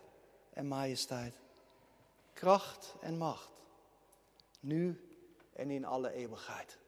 en 0.53 0.69
majesteit, 0.69 1.35
kracht 2.33 2.95
en 3.01 3.19
macht, 3.19 3.51
nu 4.61 5.09
en 5.53 5.71
in 5.71 5.85
alle 5.85 6.13
eeuwigheid. 6.13 6.79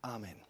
Amen. 0.00 0.47